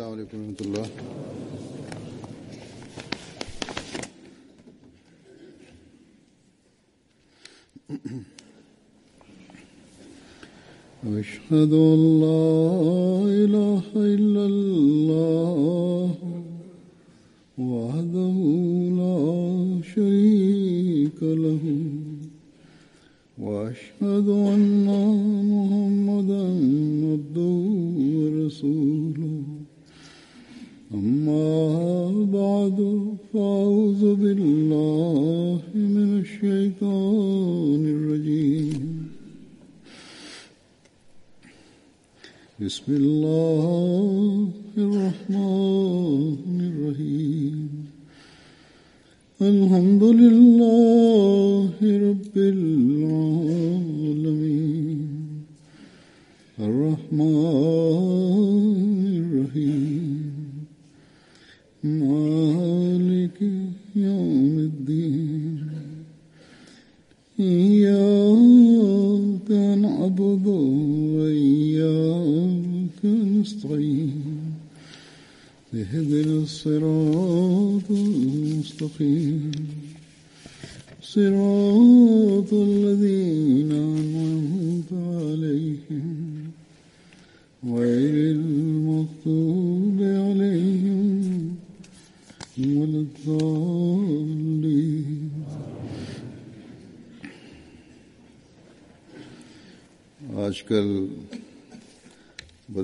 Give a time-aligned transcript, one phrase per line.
[0.00, 0.86] السلام عليكم ورحمة الله.
[11.20, 12.48] أشهد أن لا
[13.44, 14.59] إله إلا الله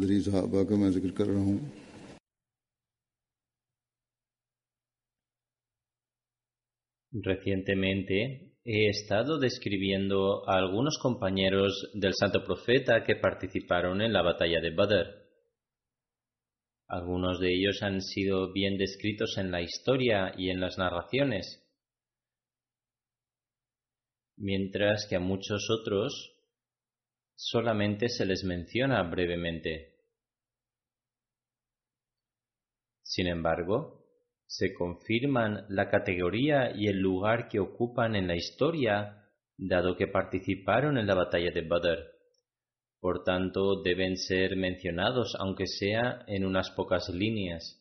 [0.05, 1.59] बदरी साहबा का मैं जिक्र कर रहा हूँ
[7.13, 8.17] Recientemente
[8.63, 14.73] he estado describiendo a algunos compañeros del Santo Profeta que participaron en la batalla de
[14.73, 15.07] Badr.
[16.87, 21.61] Algunos de ellos han sido bien descritos en la historia y en las narraciones,
[24.37, 26.31] mientras que a muchos otros
[27.41, 29.94] solamente se les menciona brevemente.
[33.06, 34.04] Sin embargo,
[34.46, 40.98] se confirman la categoría y el lugar que ocupan en la historia, dado que participaron
[40.98, 41.98] en la batalla de Badr.
[42.98, 47.80] Por tanto, deben ser mencionados, aunque sea en unas pocas líneas.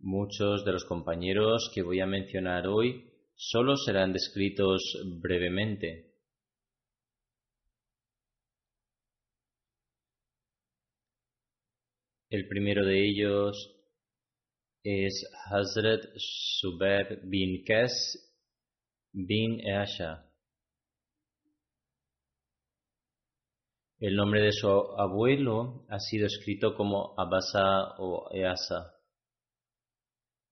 [0.00, 4.82] Muchos de los compañeros que voy a mencionar hoy solo serán descritos
[5.20, 6.09] brevemente.
[12.30, 13.76] El primero de ellos
[14.84, 17.92] es Hazrat Subair bin Qas
[19.12, 20.30] bin Asha.
[23.98, 28.94] El nombre de su abuelo ha sido escrito como Abasa o Easa.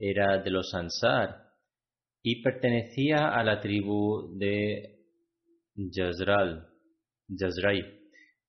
[0.00, 1.54] Era de los Ansar
[2.24, 4.98] y pertenecía a la tribu de
[5.76, 6.68] Jazral.
[7.28, 7.82] Jazrai.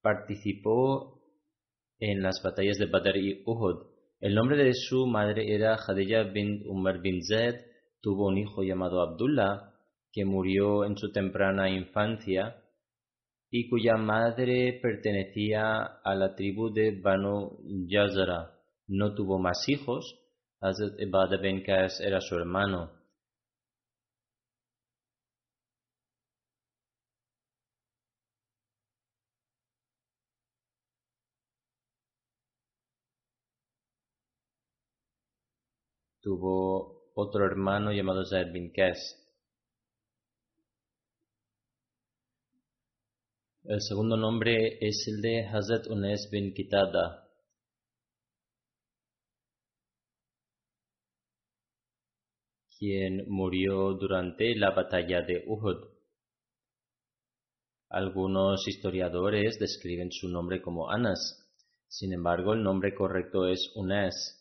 [0.01, 1.18] Participó
[1.99, 3.87] en las batallas de Badr y Uhud.
[4.19, 7.55] El nombre de su madre era Khadija bin Umar bin Zaid.
[8.01, 9.73] Tuvo un hijo llamado Abdullah,
[10.11, 12.63] que murió en su temprana infancia
[13.51, 18.51] y cuya madre pertenecía a la tribu de Banu Yazara.
[18.87, 20.19] No tuvo más hijos.
[20.61, 22.91] Hazrat Ibada bin Qas era su hermano.
[36.29, 38.71] Tuvo otro hermano llamado Zaid bin.
[43.63, 47.27] El segundo nombre es el de Hazrat Unes bin Kitada.
[52.77, 55.83] quien murió durante la batalla de Uhud.
[57.89, 61.51] Algunos historiadores describen su nombre como Anas.
[61.87, 64.38] Sin embargo, el nombre correcto es Unes.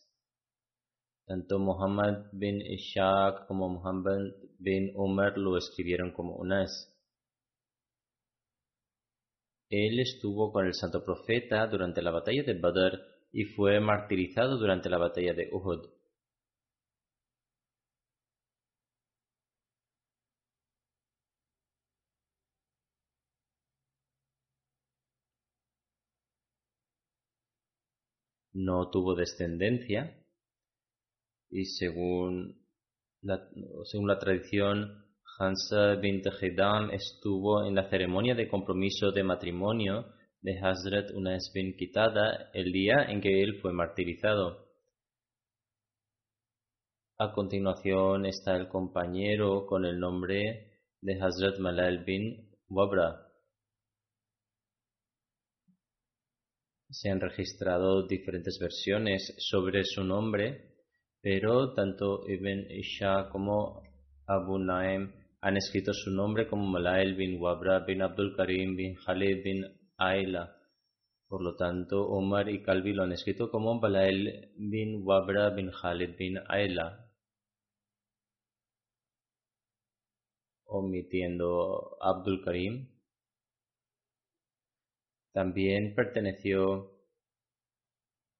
[1.28, 6.72] Tanto Muhammad bin Ishaq como Muhammad bin Umar lo escribieron como Unas.
[9.70, 12.98] Él estuvo con el santo profeta durante la batalla de Badr
[13.32, 15.86] y fue martirizado durante la batalla de Uhud.
[28.54, 30.18] No tuvo descendencia
[31.50, 32.58] y según
[33.22, 35.04] la, tradición
[35.38, 40.06] Hansa bint Hidam estuvo en la ceremonia de compromiso de matrimonio
[40.40, 44.68] de Hazrat Unais bin quitada el día en que él fue martirizado.
[47.18, 53.24] A continuación está el compañero con el nombre de Hazrat Malal bin Wabra.
[56.90, 60.77] Se han registrado diferentes versiones sobre su nombre,
[61.28, 63.82] pero tanto Ibn Isha como
[64.26, 69.44] Abu Naim han escrito su nombre como Malal bin Wabra bin Abdul Karim bin Khalid
[69.44, 69.62] bin
[69.98, 70.56] Aila.
[71.28, 76.16] Por lo tanto, Omar y Calvi lo han escrito como Malael bin Wabra bin Khalid
[76.16, 77.04] bin Aila.
[80.64, 82.88] omitiendo Abdul Karim.
[85.34, 86.90] También perteneció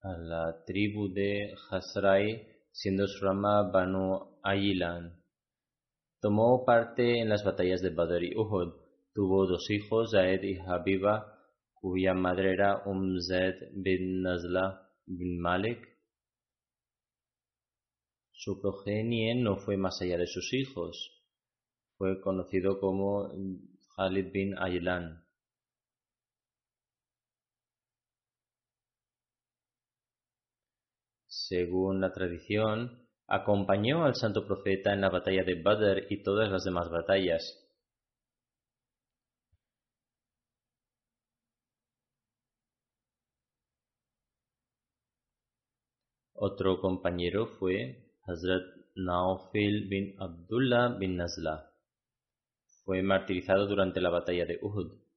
[0.00, 5.20] a la tribu de Hasrai, siendo su rama Banu Ayilan.
[6.20, 8.74] Tomó parte en las batallas de Badr y Uhud.
[9.12, 11.38] Tuvo dos hijos, Zaed y Habiba,
[11.74, 15.80] cuya madre era Umzed bin Nazla bin Malik.
[18.32, 21.18] Su progenie no fue más allá de sus hijos
[21.98, 23.28] fue conocido como
[23.96, 25.24] Khalid bin Aylan.
[31.48, 36.64] Según la tradición, acompañó al santo profeta en la batalla de Badr y todas las
[36.64, 37.42] demás batallas.
[46.34, 48.64] Otro compañero fue Hazrat
[48.94, 51.72] Naufil bin Abdullah bin Nazla.
[52.84, 55.07] Fue martirizado durante la batalla de Uhud.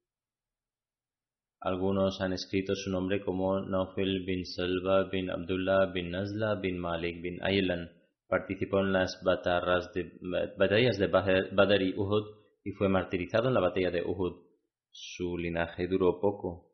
[1.64, 7.22] Algunos han escrito su nombre como Naufil bin Salva bin Abdullah bin Nazla bin Malik
[7.22, 7.92] bin Aylan.
[8.28, 12.24] Participó en las batallas de Badr y Uhud
[12.64, 14.42] y fue martirizado en la batalla de Uhud.
[14.90, 16.72] Su linaje duró poco.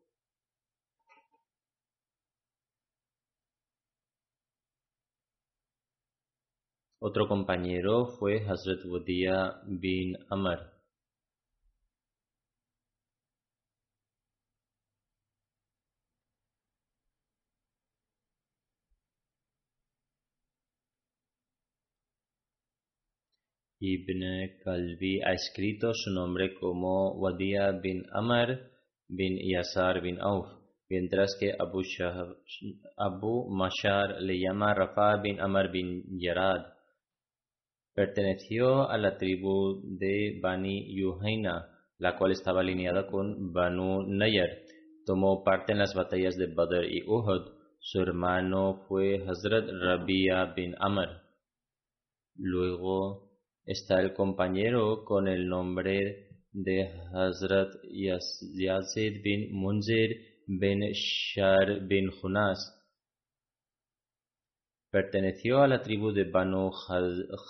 [6.98, 10.77] Otro compañero fue Hazrat Wadia bin Amr.
[23.80, 28.58] Ibn Kalbi ha escrito su nombre como Wadia bin Amr
[29.08, 30.48] bin Yasar bin Auf,
[30.90, 31.82] mientras que Abu,
[32.96, 36.74] Abu Mashar le llama Rafa bin Amr bin Yarad.
[37.94, 44.50] Perteneció a la tribu de Bani Yuhaina, la cual estaba alineada con Banu Nayar.
[45.06, 47.52] Tomó parte en las batallas de Badr y Uhud.
[47.78, 51.22] Su hermano fue Hazrat Rabia bin Amr.
[52.34, 53.27] Luego
[53.68, 60.16] está el compañero con el nombre de Hazrat Yazid bin Munzir
[60.46, 62.74] bin Shar bin Hunas.
[64.90, 66.70] Perteneció a la tribu de Banu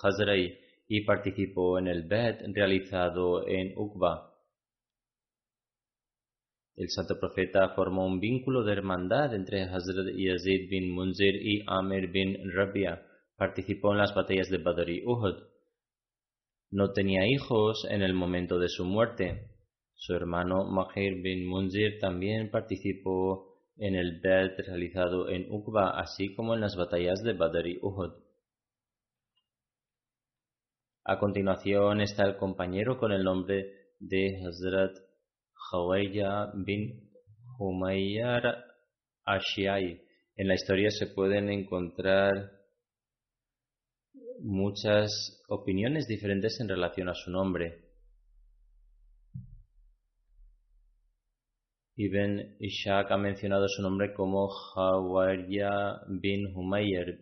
[0.03, 4.35] Hazrai y participó en el Bet realizado en Uqba.
[6.75, 12.11] El santo profeta formó un vínculo de hermandad entre Hazrat Yazid bin Munzir y Amir
[12.11, 13.05] bin Rabia.
[13.37, 15.48] Participó en las batallas de Badr y Uhud.
[16.71, 19.49] No tenía hijos en el momento de su muerte.
[19.95, 26.53] Su hermano Mahir bin Munzir también participó en el Belt realizado en Uqba, así como
[26.53, 28.13] en las batallas de Badr y Uhud.
[31.05, 34.95] A continuación está el compañero con el nombre de Hazrat
[35.71, 37.09] Khawayya bin
[37.57, 38.63] Humayyar
[39.25, 40.03] Ashiai.
[40.35, 42.58] En la historia se pueden encontrar
[44.41, 47.89] muchas opiniones diferentes en relación a su nombre.
[51.95, 57.19] Ibn Ishaq ha mencionado su nombre como Hawarya bin Humayr.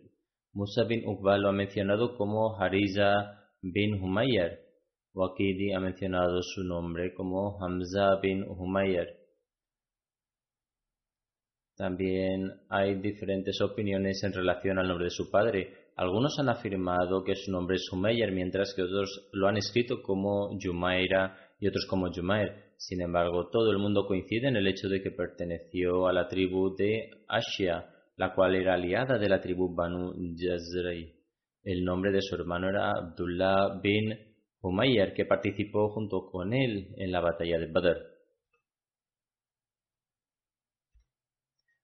[0.52, 4.60] Musa bin Uqbal lo ha mencionado como Hariza bin Humayr.
[5.14, 9.08] Waqidi ha mencionado su nombre como Hamza bin Humayr.
[11.76, 15.87] También hay diferentes opiniones en relación al nombre de su padre.
[15.98, 20.56] Algunos han afirmado que su nombre es Humayr, mientras que otros lo han escrito como
[20.56, 22.52] Jumaira y otros como Jumair.
[22.76, 26.76] Sin embargo, todo el mundo coincide en el hecho de que perteneció a la tribu
[26.76, 31.16] de Ashia, la cual era aliada de la tribu Banu Jazrei.
[31.64, 34.14] El nombre de su hermano era Abdullah bin
[34.60, 38.18] Humayr, que participó junto con él en la batalla de Badr.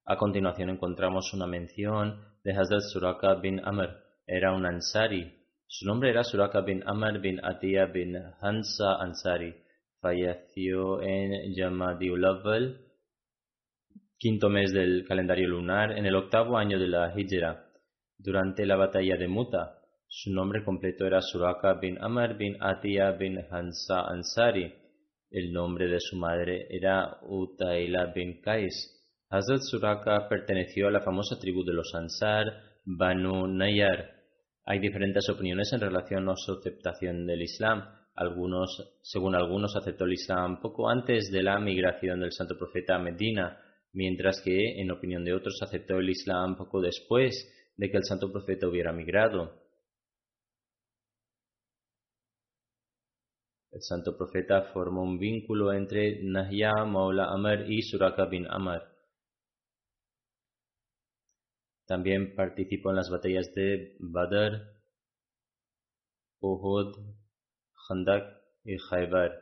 [0.04, 5.32] A continuación encontramos una mención de Hazrat Suraka bin Amr, era un ansari.
[5.66, 9.54] Su nombre era Suraka bin Amr bin Atiyah bin Hansa Ansari.
[10.00, 12.24] Falleció en Jamadiul
[14.18, 17.66] quinto mes del calendario lunar, en el octavo año de la Hijra,
[18.16, 19.78] durante la batalla de Muta.
[20.08, 24.72] Su nombre completo era Suraka bin Amr bin Atiya bin Hansa Ansari.
[25.30, 28.94] El nombre de su madre era Utaila bin Kais.
[29.30, 32.46] Hazrat Suraka perteneció a la famosa tribu de los Ansar,
[32.84, 34.13] Banu Nayar.
[34.66, 37.84] Hay diferentes opiniones en relación a su aceptación del Islam.
[38.14, 42.98] Algunos, según algunos, aceptó el Islam poco antes de la migración del santo profeta a
[42.98, 43.60] Medina,
[43.92, 47.34] mientras que, en opinión de otros, aceptó el Islam poco después
[47.76, 49.64] de que el santo profeta hubiera migrado.
[53.70, 58.93] El santo profeta formó un vínculo entre Nahya Maula Amr y Suraka bin Amr.
[61.86, 64.74] También participó en las batallas de Badr,
[66.40, 66.96] Uhud,
[67.86, 68.24] Khandak
[68.64, 69.32] y Khaybar.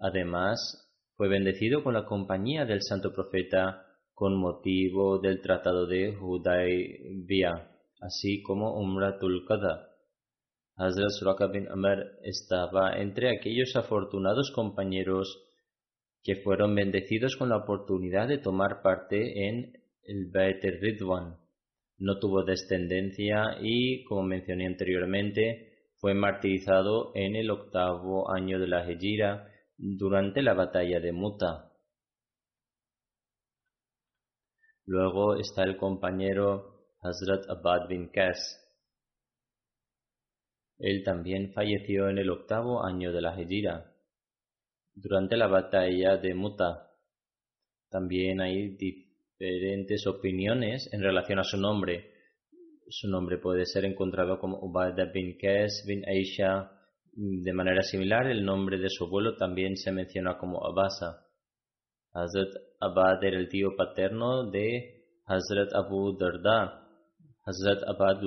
[0.00, 7.70] Además, fue bendecido con la compañía del santo profeta con motivo del tratado de Hudaybiyah,
[8.00, 9.90] así como Umratul Qadha.
[10.76, 15.40] Hazrat Suraka bin Amr estaba entre aquellos afortunados compañeros
[16.22, 21.38] que fueron bendecidos con la oportunidad de tomar parte en el Beit Ridwan.
[21.98, 28.88] No tuvo descendencia y, como mencioné anteriormente, fue martirizado en el octavo año de la
[28.88, 31.72] Hejira durante la batalla de Muta.
[34.86, 38.64] Luego está el compañero Hazrat Abad bin Qas,
[40.78, 43.92] él también falleció en el octavo año de la Hejira,
[44.94, 46.90] durante la batalla de Muta.
[47.90, 48.76] También hay
[49.38, 52.12] diferentes opiniones en relación a su nombre.
[52.88, 56.70] Su nombre puede ser encontrado como Ubadah bin Qais bin Aisha.
[57.12, 61.26] De manera similar, el nombre de su abuelo también se menciona como Abasa.
[62.12, 62.50] Hazrat
[62.80, 66.88] Abad era el tío paterno de Hazrat Abu Darda.
[67.44, 68.20] Hazrat Abad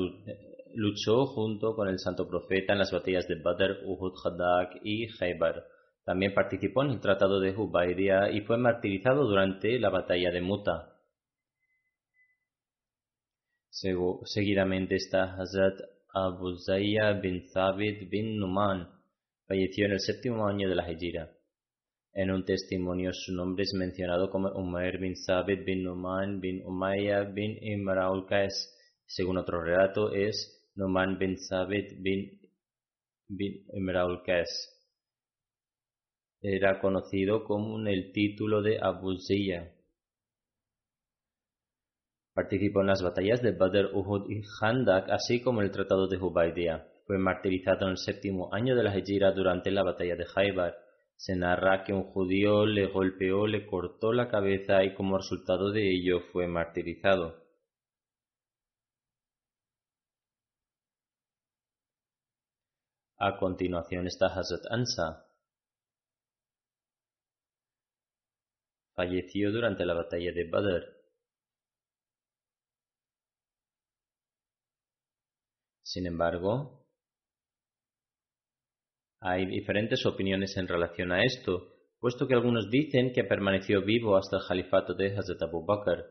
[0.74, 5.64] luchó junto con el santo profeta en las batallas de Badr, Uhud, Khadak y Khaybar.
[6.06, 10.97] También participó en el tratado de Hubaydia y fue martirizado durante la batalla de Muta.
[13.79, 15.79] Seguidamente está Hazrat
[16.12, 18.88] Abu Zayya bin Thabit bin Numan.
[19.46, 21.31] Falleció en el séptimo año de la Hejira.
[22.12, 27.25] En un testimonio su nombre es mencionado como Umair bin Thabit bin Numan bin Umayya
[27.25, 28.75] bin Imraul Qais.
[29.05, 32.41] Según otro relato es Numan bin Sabit bin,
[33.27, 33.63] bin
[36.41, 39.76] Era conocido con el título de Abu Ziyya.
[42.38, 46.17] Participó en las batallas de Badr, Uhud y Khandak, así como en el Tratado de
[46.17, 46.88] Hubaydia.
[47.08, 50.77] Fue martirizado en el séptimo año de la Hejira durante la batalla de Khaybar.
[51.15, 55.89] Se narra que un judío le golpeó, le cortó la cabeza y como resultado de
[55.89, 57.44] ello fue martirizado.
[63.17, 65.25] A continuación está Hazrat Ansa.
[68.94, 70.97] Falleció durante la batalla de Badr.
[75.98, 76.86] Sin embargo,
[79.20, 84.38] hay diferentes opiniones en relación a esto, puesto que algunos dicen que permaneció vivo hasta
[84.38, 86.06] el califato de Hazrat Abu Bakr.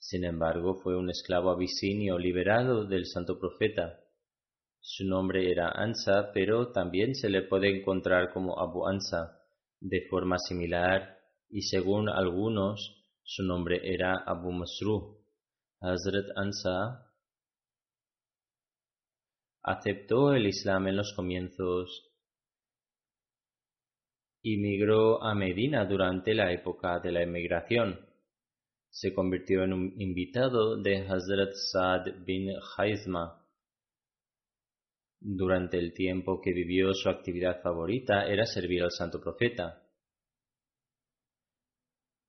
[0.00, 4.00] Sin embargo, fue un esclavo abisinio liberado del santo profeta.
[4.80, 9.38] Su nombre era Ansa, pero también se le puede encontrar como Abu Ansa,
[9.78, 15.24] de forma similar, y según algunos, su nombre era Abu Masru.
[15.80, 17.13] Hazrat Ansa
[19.64, 22.10] aceptó el Islam en los comienzos
[24.42, 27.98] y migró a Medina durante la época de la emigración.
[28.90, 33.40] Se convirtió en un invitado de Hazrat Saad bin Haizma
[35.18, 39.82] durante el tiempo que vivió su actividad favorita era servir al santo profeta.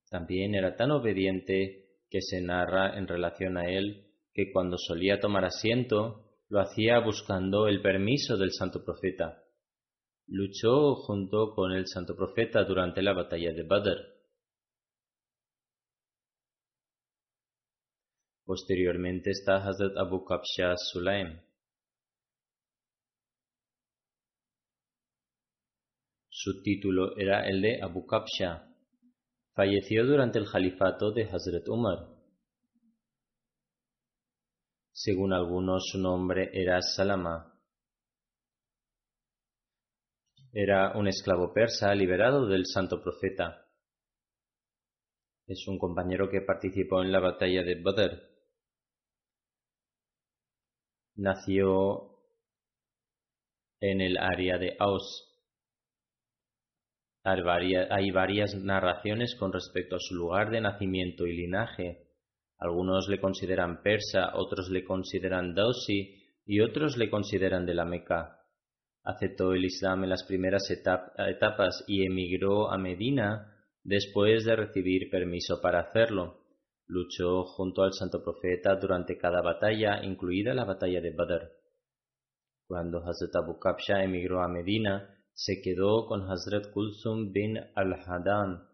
[0.10, 5.44] También era tan obediente que se narra en relación a él que cuando solía tomar
[5.44, 9.44] asiento lo hacía buscando el permiso del santo profeta.
[10.28, 13.98] Luchó junto con el santo profeta durante la batalla de Badr.
[18.46, 21.40] Posteriormente está Hazrat Abu Kabsha Sulaim,
[26.38, 28.68] Su título era el de Abu Kabsha.
[29.56, 32.15] Falleció durante el califato de Hazrat Umar.
[34.98, 37.54] Según algunos, su nombre era Salama.
[40.54, 43.68] Era un esclavo persa liberado del santo profeta.
[45.48, 48.22] es un compañero que participó en la batalla de Badr.
[51.16, 52.22] Nació
[53.82, 55.30] en el área de Aus.
[57.22, 62.05] Hay varias narraciones con respecto a su lugar de nacimiento y linaje.
[62.58, 68.40] Algunos le consideran persa, otros le consideran dausi y otros le consideran de la Meca.
[69.04, 75.62] Aceptó el Islam en las primeras etapas y emigró a Medina después de recibir permiso
[75.62, 76.42] para hacerlo.
[76.88, 81.52] Luchó junto al santo profeta durante cada batalla, incluida la batalla de Badr.
[82.68, 88.68] Cuando Hazrat Abu Kabsha emigró a Medina, se quedó con Hazrat Kulsum bin al-Hadan.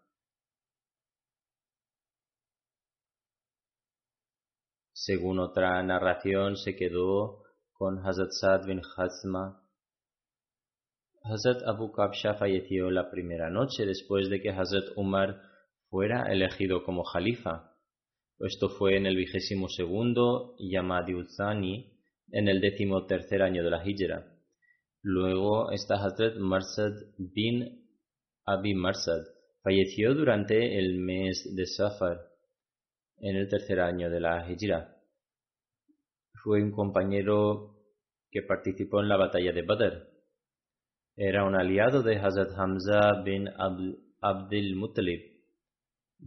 [5.03, 7.41] Según otra narración, se quedó
[7.74, 9.60] con Hazrat Saad bin Hazma.
[11.24, 15.41] Hazrat Abu Kabsha falleció la primera noche después de que Hazrat Umar
[15.89, 17.74] fuera elegido como jalifa.
[18.38, 21.13] Esto fue en el vigésimo segundo Yamadi
[22.31, 24.24] en el décimo tercer año de la Hijra.
[25.01, 27.88] Luego está Hazrat Marsad bin
[28.46, 29.24] Abi Marsad.
[29.63, 32.30] Falleció durante el mes de Safar,
[33.22, 34.98] en el tercer año de la Hijra.
[36.44, 37.78] Fue un compañero
[38.32, 40.08] que participó en la batalla de Badr.
[41.16, 43.48] Era un aliado de Hazrat Hamza bin
[44.22, 45.22] Abdul Muttalib.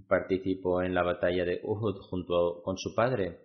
[0.06, 3.40] Participó en la batalla de Uhud junto con su padre.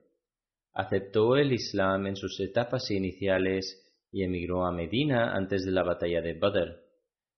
[0.74, 6.22] Aceptó el Islam en sus etapas iniciales y emigró a Medina antes de la batalla
[6.22, 6.84] de Badr.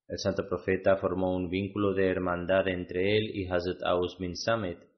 [0.08, 4.91] El santo profeta formó un vínculo de hermandad entre él y Hazrat Aus bin Samit.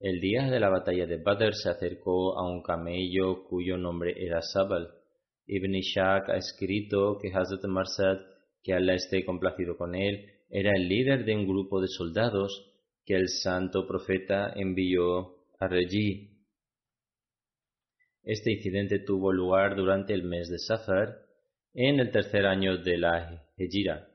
[0.00, 4.40] El día de la batalla de Badr se acercó a un camello cuyo nombre era
[4.42, 4.90] Sabal.
[5.46, 8.18] Ibn Ishaq ha escrito que Hazrat Marsad,
[8.62, 12.70] que Allah esté complacido con él, era el líder de un grupo de soldados
[13.04, 16.30] que el santo profeta envió a Reji.
[18.22, 21.26] Este incidente tuvo lugar durante el mes de Safar,
[21.74, 24.07] en el tercer año de la Hejira.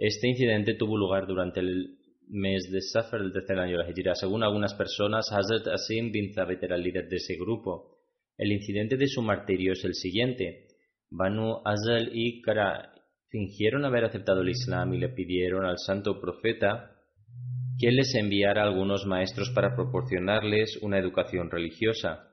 [0.00, 4.14] Este incidente tuvo lugar durante el mes de Safar del tercer año de la Hijra.
[4.14, 7.98] Según algunas personas, Hazrat Asim bin Zabet era el líder de ese grupo.
[8.38, 10.68] El incidente de su martirio es el siguiente.
[11.10, 12.94] Banu Azal y Kara
[13.28, 16.96] fingieron haber aceptado el Islam y le pidieron al santo profeta
[17.78, 22.26] que les enviara algunos maestros para proporcionarles una educación religiosa.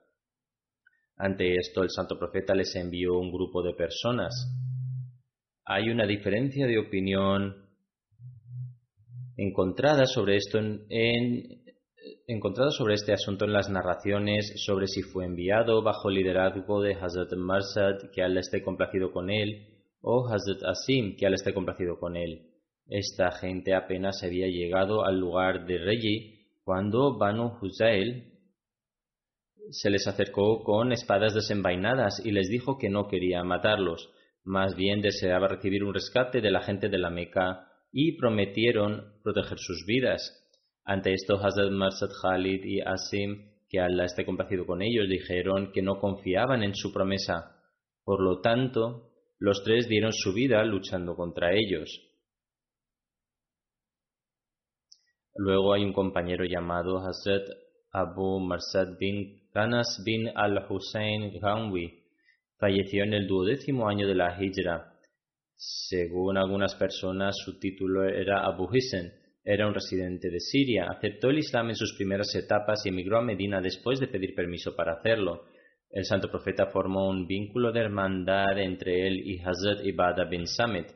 [1.17, 4.57] Ante esto, el santo profeta les envió un grupo de personas
[5.67, 7.67] hay una diferencia de opinión
[9.35, 11.61] encontrada sobre esto en,
[12.71, 17.33] sobre este asunto en las narraciones sobre si fue enviado bajo el liderazgo de Hazrat
[17.33, 19.67] Marsad, que Allah esté complacido con él,
[19.99, 22.47] o Hazrat Asim, que Allah esté complacido con él.
[22.87, 28.31] Esta gente apenas había llegado al lugar de Reyi cuando Banu Huzail
[29.71, 34.09] se les acercó con espadas desenvainadas y les dijo que no quería matarlos,
[34.47, 39.59] más bien deseaba recibir un rescate de la gente de la Meca y prometieron proteger
[39.59, 40.21] sus vidas.
[40.85, 45.81] Ante esto, Hazrat Marsad Khalid y Asim, que Allah esté complacido con ellos, dijeron que
[45.81, 47.57] no confiaban en su promesa.
[48.05, 51.89] Por lo tanto, los tres dieron su vida luchando contra ellos.
[55.35, 57.49] Luego hay un compañero llamado Hazrat
[57.91, 62.06] Abu Marsad bin Kanas bin al-Hussein Ghanwi,
[62.59, 64.93] Falleció en el duodécimo año de la Hijra.
[65.55, 69.11] Según algunas personas, su título era Abu Hissen.
[69.43, 70.87] Era un residente de Siria.
[70.89, 74.75] Aceptó el Islam en sus primeras etapas y emigró a Medina después de pedir permiso
[74.75, 75.43] para hacerlo.
[75.91, 80.87] El santo profeta formó un vínculo de hermandad entre él y Hazrat Ibada bin Samit.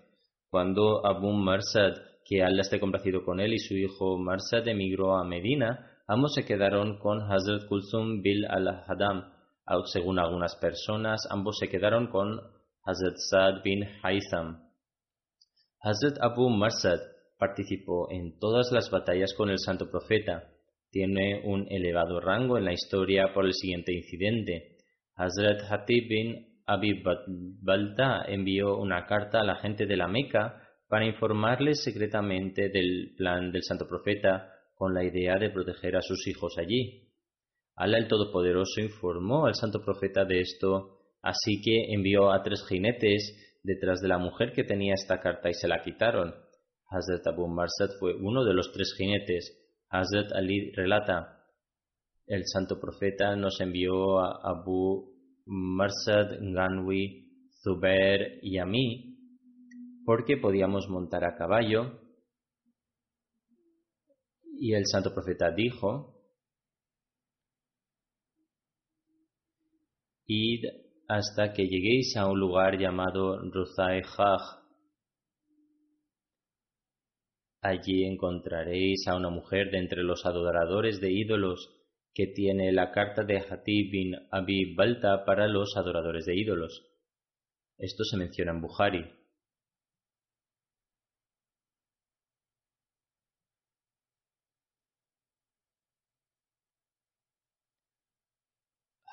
[0.50, 1.94] Cuando Abu Marsad,
[2.26, 6.44] que Allah esté complacido con él, y su hijo Marsad emigró a Medina, ambos se
[6.44, 9.31] quedaron con Hazrat Kulsum bil al-Hadam,
[9.86, 12.40] según algunas personas, ambos se quedaron con
[12.84, 14.70] Hazrat Saad bin Haytham.
[15.82, 17.00] Hazrat Abu Marsad
[17.38, 20.50] participó en todas las batallas con el santo profeta.
[20.92, 24.78] Tiene un elevado rango en la historia por el siguiente incidente.
[25.16, 27.04] Hazrat Hatib bin Abi
[27.62, 33.52] Balta envió una carta a la gente de la Meca para informarles secretamente del plan
[33.52, 37.11] del santo profeta con la idea de proteger a sus hijos allí.
[37.76, 43.60] Alá el Todopoderoso informó al santo profeta de esto, así que envió a tres jinetes
[43.64, 46.34] detrás de la mujer que tenía esta carta y se la quitaron.
[46.90, 49.58] Hazrat Abu Marsad fue uno de los tres jinetes.
[49.90, 51.46] Hazrat Ali relata,
[52.28, 55.12] el santo profeta nos envió a Abu
[55.46, 59.12] Marsad, Ganwi, Zubair y a mí
[60.06, 62.00] porque podíamos montar a caballo.
[64.58, 66.21] Y el santo profeta dijo,
[70.32, 70.66] id
[71.08, 74.02] hasta que lleguéis a un lugar llamado Ruzai.
[77.62, 81.70] Allí encontraréis a una mujer de entre los adoradores de ídolos
[82.14, 86.82] que tiene la carta de Hatib bin Abi Balta para los adoradores de ídolos.
[87.78, 89.21] Esto se menciona en Bukhari.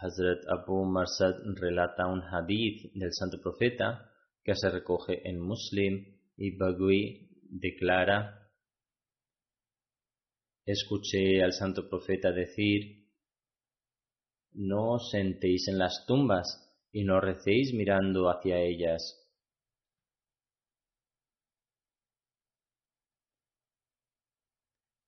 [0.00, 4.12] Hazrat Abu Marsad relata un hadith del santo profeta
[4.44, 6.04] que se recoge en Muslim
[6.37, 8.48] y Bagui declara
[10.64, 13.08] escuché al santo profeta decir,
[14.52, 16.46] no os sentéis en las tumbas
[16.92, 19.02] y no recéis mirando hacia ellas.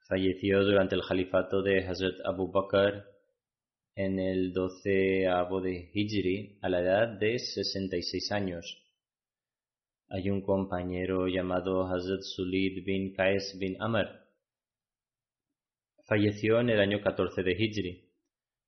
[0.08, 3.09] Falleció durante el califato de Hazrat Abu Bakr
[3.94, 8.82] en el 12 de Hijri a la edad de 66 años.
[10.08, 14.20] Hay un compañero llamado Hazrat Sulid bin Qais bin Amr
[16.10, 18.10] Falleció en el año 14 de Hijri.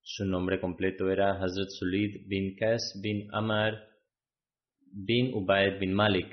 [0.00, 3.88] Su nombre completo era Hazrat Sulid bin Qas bin Amar
[4.92, 6.28] bin Ubaid bin Malik.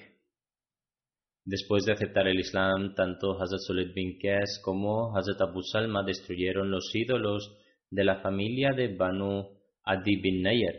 [1.43, 6.69] Después de aceptar el Islam, tanto Hazrat Sulid bin Qas como Hazrat Abu Salma destruyeron
[6.69, 7.59] los ídolos
[7.89, 9.47] de la familia de Banu
[9.84, 10.75] Adi bin Nayar.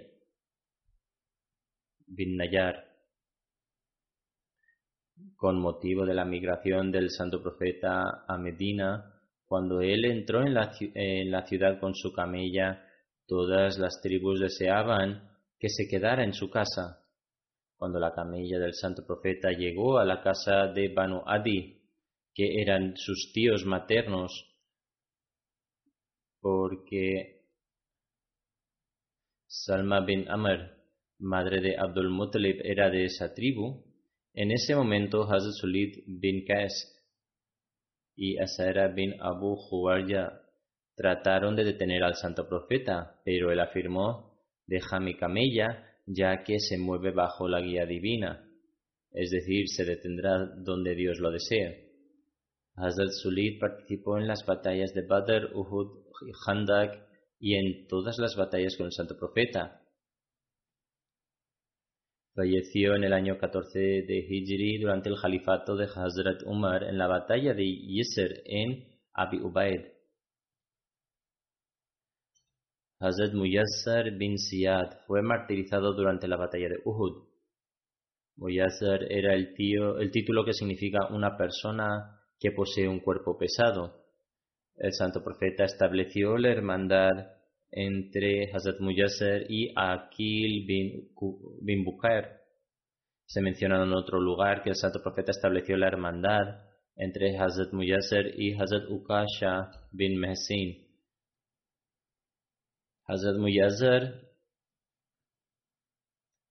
[2.07, 2.85] Bin Nayar.
[5.37, 10.73] Con motivo de la migración del santo profeta a Medina, cuando él entró en la,
[11.47, 12.87] ciudad con su camella,
[13.27, 17.05] todas las tribus deseaban que se quedara en su casa.
[17.77, 21.83] Cuando la camella del santo profeta llegó a la casa de Banu Adi,
[22.33, 24.50] que eran sus tíos maternos,
[26.41, 27.41] porque
[29.47, 30.77] Salma bin Amr,
[31.19, 33.85] madre de Abdul Muttalib, era de esa tribu,
[34.33, 36.97] en ese momento Hazrat Sulid bin Qais
[38.15, 40.41] y Asara bin Abu Juwarya
[40.95, 46.79] trataron de detener al santo profeta, pero él afirmó, deja mi camella, ya que se
[46.79, 48.47] mueve bajo la guía divina,
[49.11, 51.91] es decir, se detendrá donde Dios lo desee.
[52.77, 56.05] Hazrat Sulid participó en las batallas de Badr, Uhud,
[57.39, 59.81] Y en todas las batallas con el santo profeta.
[62.35, 67.07] Falleció en el año 14 de Hijri durante el califato de Hazrat Umar en la
[67.07, 69.81] batalla de Yisr en Abi Ubaid.
[73.01, 77.29] Hazrat Muyassar bin Ziyad fue martirizado durante la batalla de Uhud.
[78.37, 84.00] Muyassar era el, tío, el título que significa una persona que posee un cuerpo pesado.
[84.81, 87.13] El santo profeta estableció la hermandad
[87.71, 91.11] entre Hazrat Muyassar y Akil bin,
[91.61, 92.41] bin Bukair.
[93.27, 96.65] Se menciona en otro lugar que el santo profeta estableció la hermandad
[96.97, 100.89] entre Hazrat Muyassar y Hazrat Ukasha bin Mehsin.
[103.05, 104.15] Hazrat Muyassar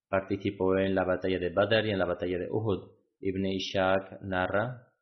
[0.07, 2.91] participó en la batalla de Badr y en la batalla de Uhud.
[3.21, 4.93] Ibn Ishaq narra,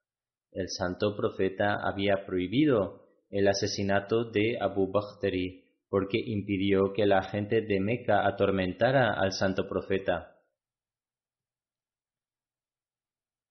[0.53, 7.61] el santo profeta había prohibido el asesinato de Abu Bakhtari porque impidió que la gente
[7.61, 10.35] de Meca atormentara al santo profeta.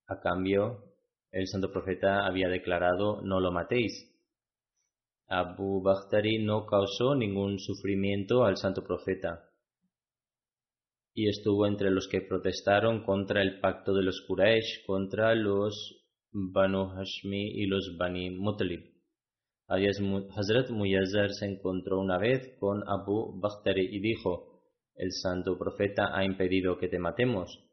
[0.07, 0.83] A cambio,
[1.31, 4.13] el santo profeta había declarado no lo matéis.
[5.27, 9.47] Abu Bakhtari no causó ningún sufrimiento al santo profeta
[11.17, 16.89] y estuvo entre los que protestaron contra el pacto de los Quraysh, contra los Banu
[16.89, 18.96] Hashmi y los Bani Mutalib.
[19.69, 24.61] Hazrat Muyazzar se encontró una vez con Abu Bakhtari y dijo,
[24.95, 27.63] el santo profeta ha impedido que te matemos.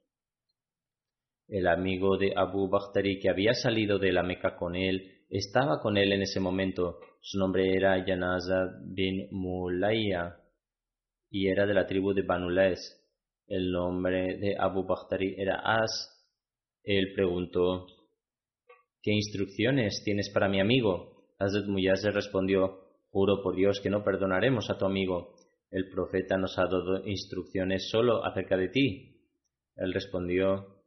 [1.47, 5.97] El amigo de Abu Bakhtari que había salido de la Meca con él estaba con
[5.97, 6.99] él en ese momento.
[7.21, 10.37] Su nombre era Yanaza bin Mulayya
[11.31, 13.05] y era de la tribu de Banulés.
[13.47, 16.11] El nombre de Abu Bakhtari era As.
[16.83, 17.87] Él preguntó,
[19.01, 21.14] ¿qué instrucciones tienes para mi amigo?
[21.45, 22.81] Hazrat Muyasser respondió,
[23.11, 25.35] Juro por Dios que no perdonaremos a tu amigo.
[25.71, 29.21] El profeta nos ha dado instrucciones solo acerca de ti.
[29.77, 30.83] Él respondió,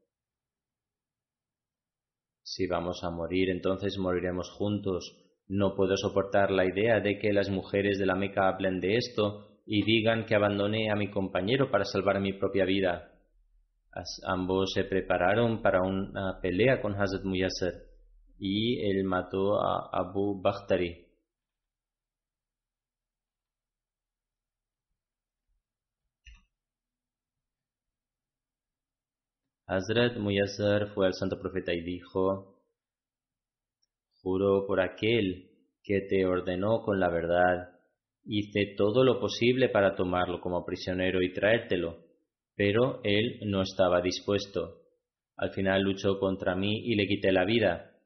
[2.42, 5.16] Si vamos a morir, entonces moriremos juntos.
[5.48, 9.62] No puedo soportar la idea de que las mujeres de la Meca hablen de esto
[9.66, 13.14] y digan que abandoné a mi compañero para salvar mi propia vida.
[14.26, 17.87] Ambos se prepararon para una pelea con Hazrat Muyassar
[18.40, 21.06] y él mató a Abu Bakhtari.
[29.70, 32.62] Hazrat Muyassar fue al santo profeta y dijo,
[34.22, 35.52] Juro por aquel
[35.84, 37.70] que te ordenó con la verdad,
[38.24, 41.98] hice todo lo posible para tomarlo como prisionero y traértelo,
[42.56, 44.82] pero él no estaba dispuesto.
[45.36, 47.97] Al final luchó contra mí y le quité la vida.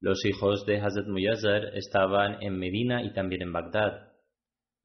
[0.00, 4.12] Los hijos de Hazrat Muyazzar estaban en Medina y también en Bagdad.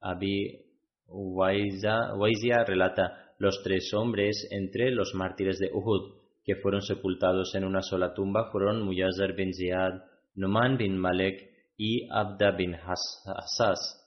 [0.02, 0.60] Abi
[1.08, 7.82] Waizia relata los tres hombres entre los mártires de Uhud que fueron sepultados en una
[7.82, 10.02] sola tumba fueron Muyazzar bin Ziyad,
[10.36, 13.99] Numan bin Malek y Abda bin Has- Hassas.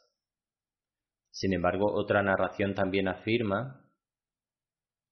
[1.31, 3.85] Sin embargo, otra narración también afirma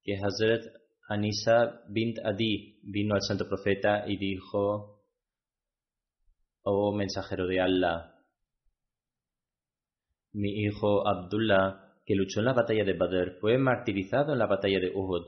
[0.02, 0.62] que Hazrat
[1.08, 4.93] Anisa bint Adi vino al santo profeta y dijo,
[6.66, 8.14] Oh mensajero de Allah,
[10.32, 14.80] mi hijo Abdullah, que luchó en la batalla de Badr, fue martirizado en la batalla
[14.80, 15.26] de Uhud.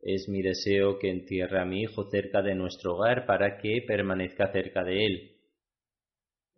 [0.00, 4.52] Es mi deseo que entierre a mi hijo cerca de nuestro hogar para que permanezca
[4.52, 5.36] cerca de él.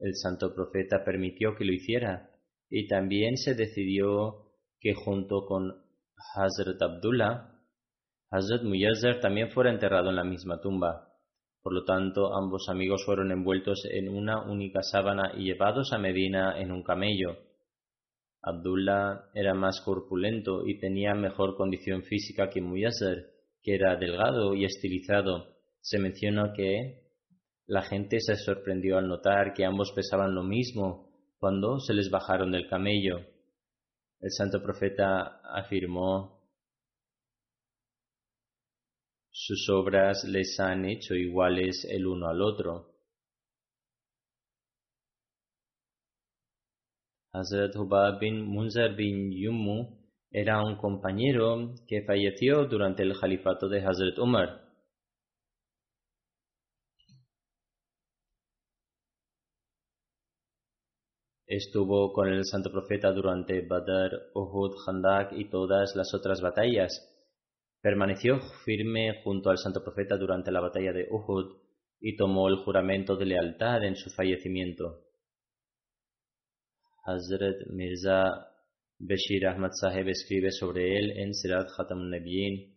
[0.00, 2.30] El santo profeta permitió que lo hiciera
[2.68, 5.72] y también se decidió que junto con
[6.34, 7.62] Hazrat Abdullah,
[8.30, 11.05] Hazrat Muyazzar también fuera enterrado en la misma tumba.
[11.66, 16.56] Por lo tanto, ambos amigos fueron envueltos en una única sábana y llevados a Medina
[16.60, 17.38] en un camello.
[18.40, 23.16] Abdullah era más corpulento y tenía mejor condición física que Muyazzar,
[23.64, 25.56] que era delgado y estilizado.
[25.80, 27.02] Se menciona que
[27.66, 32.52] la gente se sorprendió al notar que ambos pesaban lo mismo cuando se les bajaron
[32.52, 33.22] del camello.
[34.20, 36.35] El santo profeta afirmó
[39.38, 42.94] sus obras les han hecho iguales el uno al otro.
[47.34, 49.78] Hazrat Hubab bin Munzar bin Yummu
[50.30, 54.48] era un compañero que falleció durante el califato de Hazrat Umar.
[61.46, 67.15] Estuvo con el santo profeta durante Badr, Uhud, Khandak y todas las otras batallas.
[67.80, 71.56] Permaneció firme junto al santo profeta durante la batalla de Uhud
[72.00, 75.02] y tomó el juramento de lealtad en su fallecimiento.
[77.04, 78.48] Hazrat Mirza
[78.98, 82.74] Bashir Ahmad Saheb escribe sobre él en Sirat Khatam Nabiyin.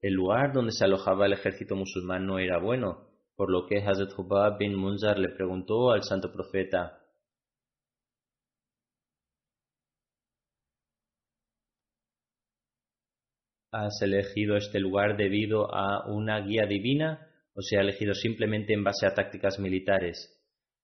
[0.00, 4.16] El lugar donde se alojaba el ejército musulmán no era bueno, por lo que Hazrat
[4.16, 6.99] Hubab bin Munzar le preguntó al santo profeta,
[13.72, 18.82] ¿Has elegido este lugar debido a una guía divina o se ha elegido simplemente en
[18.82, 20.42] base a tácticas militares?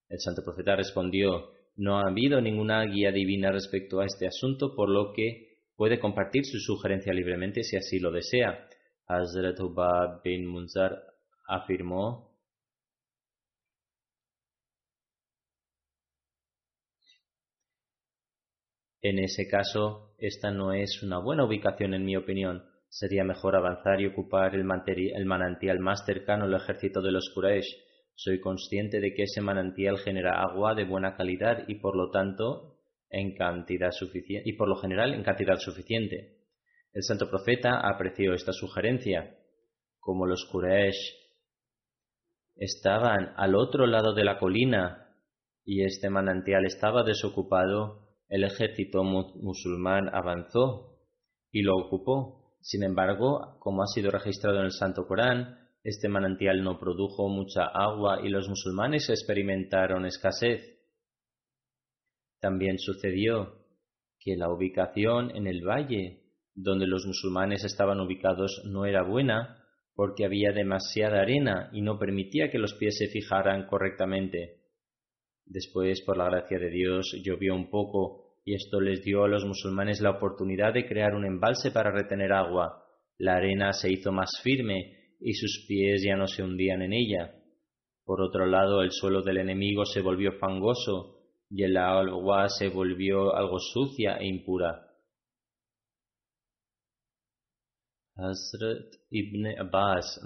[0.09, 4.88] El santo profeta respondió, no ha habido ninguna guía divina respecto a este asunto, por
[4.88, 8.68] lo que puede compartir su sugerencia libremente si así lo desea.
[9.09, 10.96] Hazrat Hubab bin Munzar
[11.49, 12.37] afirmó,
[19.03, 22.75] En ese caso, esta no es una buena ubicación en mi opinión.
[22.88, 27.66] Sería mejor avanzar y ocupar el, manantial más cercano al ejército de los Quraysh.
[28.14, 32.79] Soy consciente de que ese manantial genera agua de buena calidad y por lo tanto
[33.11, 36.37] en cantidad suficiente y por lo general en cantidad suficiente.
[36.92, 39.37] El santo profeta apreció esta sugerencia.
[40.01, 41.27] Como los Quraysh
[42.57, 45.14] estaban al otro lado de la colina
[45.64, 50.99] y este manantial estaba desocupado, el ejército musulmán avanzó
[51.51, 52.45] y lo ocupó.
[52.66, 57.64] Sin embargo, como ha sido registrado en el Santo Corán, este manantial no produjo mucha
[57.64, 60.62] agua y los musulmanes experimentaron escasez.
[62.40, 63.66] También sucedió
[64.18, 66.24] que la ubicación en el valle
[66.57, 69.62] donde los musulmanes estaban ubicados no era buena
[69.94, 74.62] porque había demasiada arena y no permitía que los pies se fijaran correctamente.
[75.44, 79.44] Después, por la gracia de Dios, llovió un poco y esto les dio a los
[79.44, 82.85] musulmanes la oportunidad de crear un embalse para retener agua.
[83.18, 87.35] La arena se hizo más firme y sus pies ya no se hundían en ella.
[88.04, 91.16] Por otro lado, el suelo del enemigo se volvió fangoso
[91.50, 94.92] y el agua se volvió algo sucia e impura.
[98.14, 100.20] Hazrat Ibn Abbas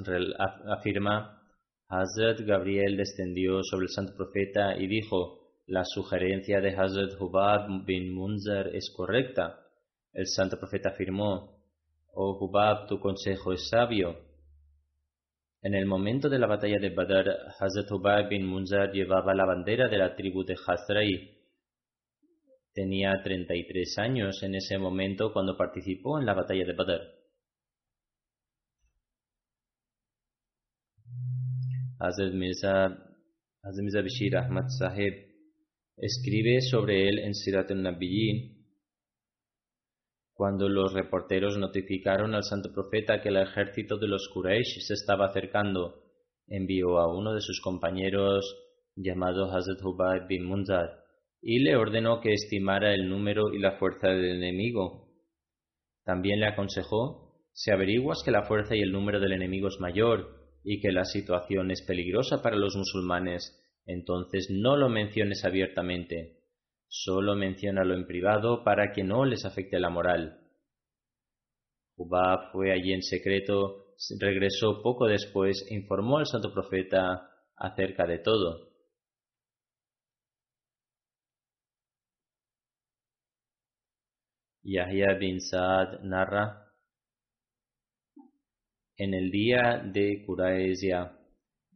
[0.66, 1.40] afirma
[1.88, 8.12] Hazrat Gabriel descendió sobre el santo profeta y dijo la sugerencia de Hazrat Hubab bin
[8.12, 9.60] Munzar es correcta.
[10.12, 11.60] El santo profeta afirmó,
[12.12, 14.16] Oh Hubab, tu consejo es sabio.
[15.62, 19.88] En el momento de la batalla de Badr, Hazrat Hubab bin Munzar llevaba la bandera
[19.88, 21.38] de la tribu de Hazrai.
[22.72, 27.00] Tenía 33 años en ese momento cuando participó en la batalla de Badr.
[32.00, 32.86] Hazrat Mirza,
[33.62, 35.29] Hazrat Mirza Ahmad Sahib
[36.00, 38.60] escribe sobre él en Sirat al-Nabiyyin
[40.40, 45.26] cuando los reporteros notificaron al santo profeta que el ejército de los Quraysh se estaba
[45.26, 46.02] acercando,
[46.46, 48.56] envió a uno de sus compañeros
[48.96, 51.04] llamado Hazrat Hubayb bin Munzar
[51.42, 55.10] y le ordenó que estimara el número y la fuerza del enemigo.
[56.04, 60.40] También le aconsejó, si averiguas que la fuerza y el número del enemigo es mayor
[60.64, 63.60] y que la situación es peligrosa para los musulmanes,
[63.92, 66.38] entonces no lo menciones abiertamente.
[66.88, 70.40] Solo menciónalo en privado para que no les afecte la moral.
[71.96, 78.18] Jubab fue allí en secreto, regresó poco después e informó al santo profeta acerca de
[78.18, 78.70] todo.
[84.62, 86.70] Yahya bin Saad narra
[88.96, 91.16] en el día de Quraisia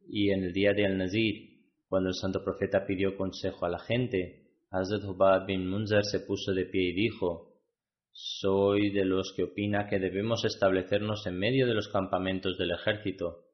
[0.06, 1.53] y en el día de Al-Nazir,
[1.88, 6.52] cuando el santo profeta pidió consejo a la gente, Hazrat Hubab bin Munzar se puso
[6.52, 7.54] de pie y dijo,
[8.10, 13.44] Soy de los que opina que debemos establecernos en medio de los campamentos del ejército,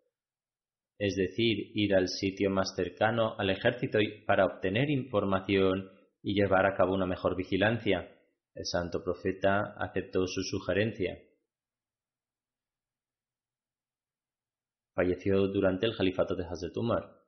[0.98, 5.90] es decir, ir al sitio más cercano al ejército para obtener información
[6.22, 8.14] y llevar a cabo una mejor vigilancia.
[8.54, 11.18] El santo profeta aceptó su sugerencia.
[14.94, 17.19] Falleció durante el califato de Hazrat Umar.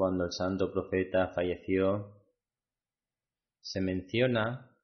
[0.00, 2.22] Cuando el santo profeta falleció,
[3.60, 4.74] se menciona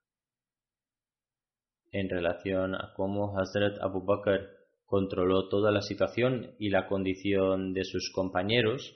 [1.90, 4.46] en relación a cómo Hazrat Abu Bakr
[4.84, 8.94] controló toda la situación y la condición de sus compañeros.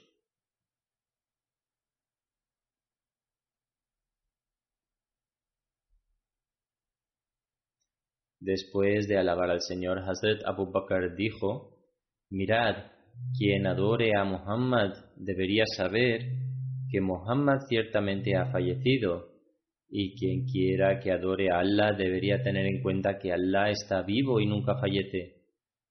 [8.39, 11.79] Después de alabar al Señor, Hazrat Abu Bakr dijo,
[12.29, 13.00] Mirad,
[13.37, 16.21] quien adore a Muhammad debería saber
[16.89, 19.31] que Muhammad ciertamente ha fallecido,
[19.89, 24.39] y quien quiera que adore a Allah debería tener en cuenta que Allah está vivo
[24.39, 25.41] y nunca fallece.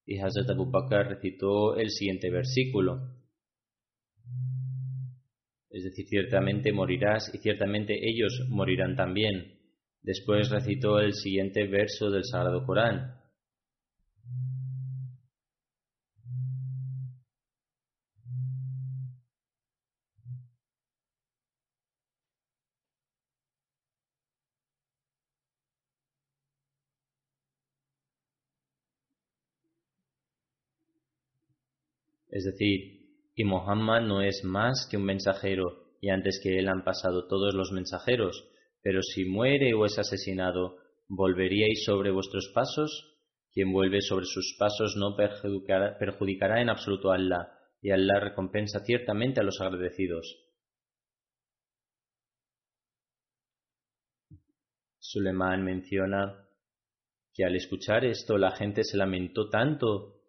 [0.06, 3.20] Y Hazrat Abu Bakr recitó el siguiente versículo.
[5.68, 9.58] Es decir, ciertamente morirás y ciertamente ellos morirán también.
[10.02, 13.19] Después recitó el siguiente verso del Sagrado Corán.
[32.30, 33.00] Es decir,
[33.34, 37.54] y Muhammad no es más que un mensajero, y antes que él han pasado todos
[37.54, 38.48] los mensajeros,
[38.82, 40.76] pero si muere o es asesinado,
[41.08, 43.18] ¿volveríais sobre vuestros pasos?
[43.52, 49.40] Quien vuelve sobre sus pasos no perjudicará, en absoluto a Allah, y Allah recompensa ciertamente
[49.40, 50.46] a los agradecidos.
[54.98, 56.46] Suleiman menciona
[57.34, 60.19] que al escuchar esto la gente se lamentó tanto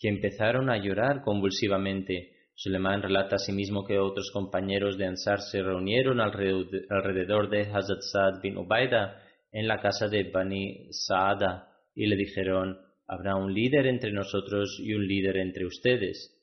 [0.00, 2.32] que empezaron a llorar convulsivamente
[2.62, 8.58] Suleiman relata asimismo que otros compañeros de Ansar se reunieron alrededor de Hazrat Saad bin
[8.58, 14.78] Ubaida en la casa de Bani Saada y le dijeron, habrá un líder entre nosotros
[14.78, 16.36] y un líder entre ustedes.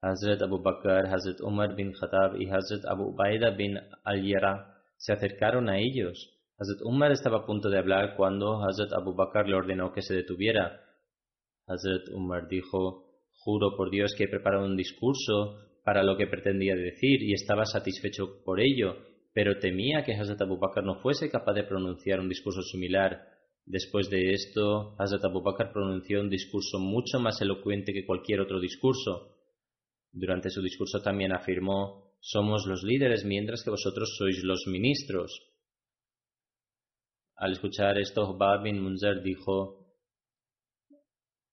[0.00, 5.68] Hazrat Abu Bakr, Hazrat Umar bin Khattab y Hazrat Abu Ubaida bin Al-Yara se acercaron
[5.68, 6.40] a ellos.
[6.58, 10.14] Hazrat Umar estaba a punto de hablar cuando Hazrat Abu Bakr le ordenó que se
[10.14, 10.80] detuviera.
[11.66, 16.74] Hazrat Umar dijo, Juro por Dios que he preparado un discurso para lo que pretendía
[16.74, 18.96] decir y estaba satisfecho por ello,
[19.32, 23.22] pero temía que Hazrat Abu Bakr no fuese capaz de pronunciar un discurso similar.
[23.66, 28.60] Después de esto, Hazrat Abu Bakr pronunció un discurso mucho más elocuente que cualquier otro
[28.60, 29.36] discurso.
[30.12, 35.38] Durante su discurso también afirmó, somos los líderes mientras que vosotros sois los ministros.
[37.36, 39.83] Al escuchar esto, Bab bin Munzer dijo,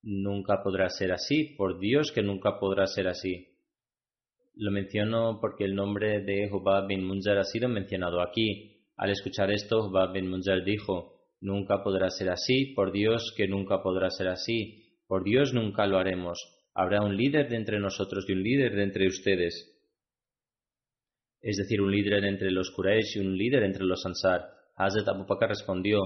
[0.03, 3.47] Nunca podrá ser así, por Dios que nunca podrá ser así.
[4.55, 8.85] Lo menciono porque el nombre de Hubab bin Munzar ha sido mencionado aquí.
[8.97, 13.81] Al escuchar esto, Hubab bin Munzar dijo, Nunca podrá ser así, por Dios que nunca
[13.81, 14.99] podrá ser así.
[15.07, 16.39] Por Dios nunca lo haremos.
[16.73, 19.67] Habrá un líder de entre nosotros y un líder de entre ustedes.
[21.41, 24.45] Es decir, un líder entre los Quraysh y un líder entre los Ansar.
[24.75, 25.99] Hazrat Abu Bakr respondió,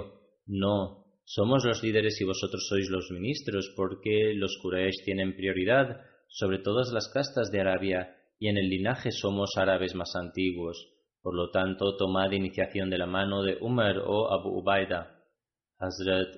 [0.45, 6.59] no, somos los líderes y vosotros sois los ministros, porque los Quraysh tienen prioridad sobre
[6.59, 10.91] todas las castas de Arabia y en el linaje somos árabes más antiguos.
[11.23, 15.23] Por lo tanto, tomad iniciación de la mano de Umar o Abu Ubaida.
[15.79, 16.35] Hazrat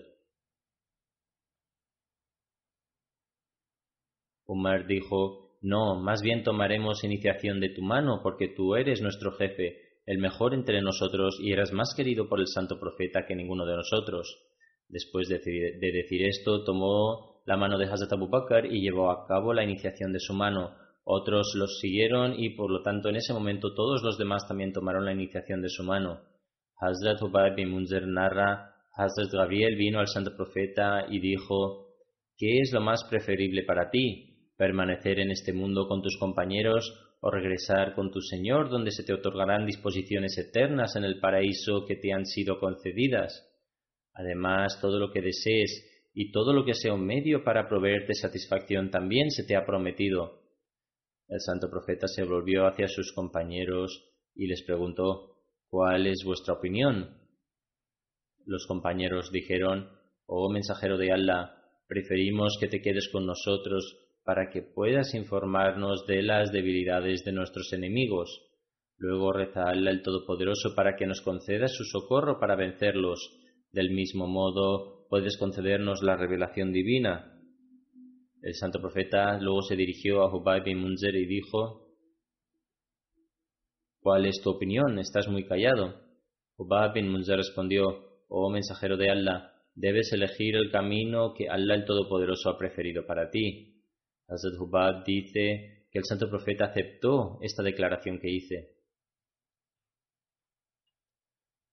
[4.45, 9.99] Umar dijo, No, más bien tomaremos iniciación de tu mano, porque tú eres nuestro jefe,
[10.05, 13.75] el mejor entre nosotros, y eras más querido por el santo profeta que ninguno de
[13.75, 14.46] nosotros.
[14.89, 19.53] Después de, decir esto, tomó la mano de Hazrat Abu Bakr y llevó a cabo
[19.53, 20.75] la iniciación de su mano.
[21.03, 25.05] Otros los siguieron y por lo tanto en ese momento todos los demás también tomaron
[25.05, 26.21] la iniciación de su mano.
[26.79, 31.87] Hazrat Ubay bin Munzer narra, Hazrat Gabriel vino al santo profeta y dijo,
[32.37, 34.27] ¿qué es lo más preferible para ti?
[34.57, 39.13] permanecer en este mundo con tus compañeros o regresar con tu Señor donde se te
[39.13, 43.47] otorgarán disposiciones eternas en el paraíso que te han sido concedidas.
[44.17, 48.89] Además, todo lo que desees y todo lo que sea un medio para proveerte satisfacción
[48.89, 50.41] también se te ha prometido.
[51.27, 54.03] El santo profeta se volvió hacia sus compañeros
[54.33, 55.35] y les preguntó
[55.69, 57.15] ¿Cuál es vuestra opinión?
[58.45, 59.89] Los compañeros dijeron
[60.25, 61.55] Oh mensajero de Allah,
[61.87, 67.71] preferimos que te quedes con nosotros para que puedas informarnos de las debilidades de nuestros
[67.71, 68.47] enemigos.
[68.97, 73.19] Luego reza Allah el Todopoderoso para que nos conceda su socorro para vencerlos.
[73.71, 77.33] Del mismo modo, puedes concedernos la revelación divina.
[78.41, 81.87] El santo profeta luego se dirigió a Hubay bin Munzer y dijo,
[83.99, 84.99] ¿Cuál es tu opinión?
[84.99, 86.01] Estás muy callado.
[86.57, 91.85] Hubay bin Munzer respondió, Oh mensajero de Allah, debes elegir el camino que Allah el
[91.85, 93.83] Todopoderoso ha preferido para ti.
[94.27, 98.76] Hazrat Hubab dice que el santo profeta aceptó esta declaración que hice.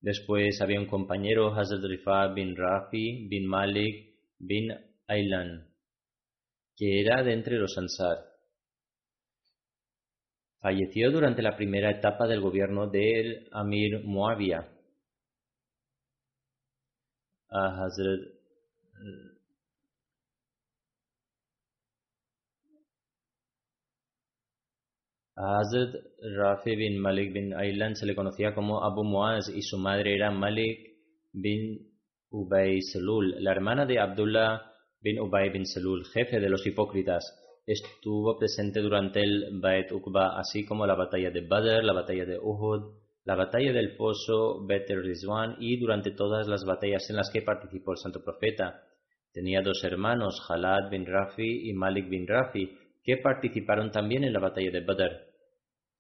[0.05, 4.71] Después había un compañero, Hazrat Rifa bin Rafi bin Malik bin
[5.07, 5.67] Aylan,
[6.77, 8.19] que era de entre los Ansar.
[10.61, 14.69] Falleció durante la primera etapa del gobierno del Amir Muawiyah.
[17.49, 18.21] Hazrat
[25.37, 25.63] A
[26.37, 30.31] Rafi bin Malik bin Aylan se le conocía como Abu Muaz y su madre era
[30.31, 30.79] Malik
[31.33, 31.91] bin
[32.31, 34.63] Ubay Selul, la hermana de Abdullah
[35.01, 37.25] bin Ubay bin Selul, jefe de los hipócritas.
[37.67, 42.39] Estuvo presente durante el Bait Uqba, así como la batalla de Badr, la batalla de
[42.39, 47.43] Uhud, la batalla del pozo Bet Rizwan y durante todas las batallas en las que
[47.43, 48.83] participó el santo profeta.
[49.33, 52.71] Tenía dos hermanos, Jalad bin Rafi y Malik bin Rafi,
[53.05, 55.35] que participaron también en la batalla de Badr.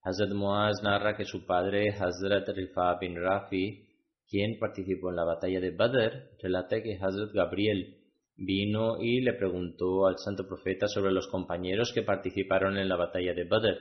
[0.03, 3.87] Hazrat Muaz narra que su padre, Hazrat Rifa bin Rafi,
[4.29, 7.99] quien participó en la batalla de Badr, relata que Hazrat Gabriel
[8.37, 13.35] vino y le preguntó al santo profeta sobre los compañeros que participaron en la batalla
[13.35, 13.79] de Badr.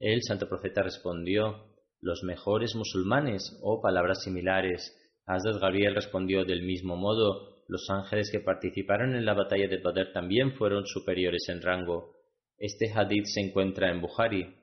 [0.00, 4.94] El santo profeta respondió, los mejores musulmanes o palabras similares.
[5.24, 10.12] Hazrat Gabriel respondió del mismo modo, los ángeles que participaron en la batalla de Badr
[10.12, 12.15] también fueron superiores en rango.
[12.58, 14.54] Este hadith se encuentra en Bukhari.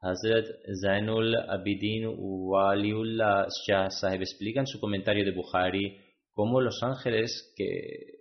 [0.00, 0.46] Hazrat
[0.82, 6.00] Zainul Abidin Waliullah Shah Sahib explica en su comentario de Bukhari
[6.32, 8.16] cómo los ángeles que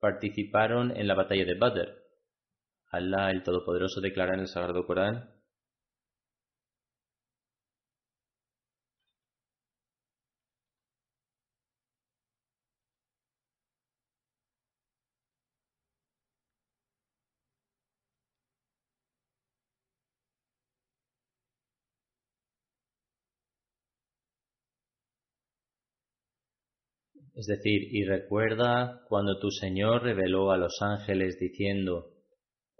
[0.00, 1.94] participaron en la batalla de Badr.
[2.90, 5.33] Allah el Todopoderoso declara en el Sagrado Corán
[27.34, 32.12] Es decir, y recuerda cuando tu Señor reveló a los ángeles diciendo,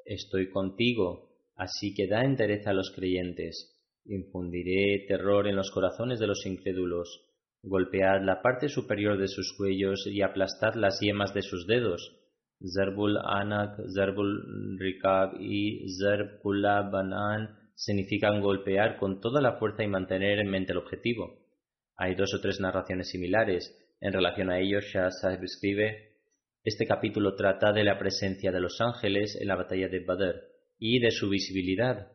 [0.05, 3.75] Estoy contigo, así que da entereza a los creyentes,
[4.05, 7.27] infundiré terror en los corazones de los incrédulos,
[7.63, 12.21] golpead la parte superior de sus cuellos y aplastad las yemas de sus dedos.
[12.61, 20.39] Zerbul Anak, Zerbul Rikab y Zerb Banan significan golpear con toda la fuerza y mantener
[20.39, 21.41] en mente el objetivo.
[21.97, 26.15] Hay dos o tres narraciones similares, en relación a ello, Shah Sahib escribe,
[26.63, 30.43] este capítulo trata de la presencia de los ángeles en la batalla de Badr
[30.79, 32.11] y de su visibilidad.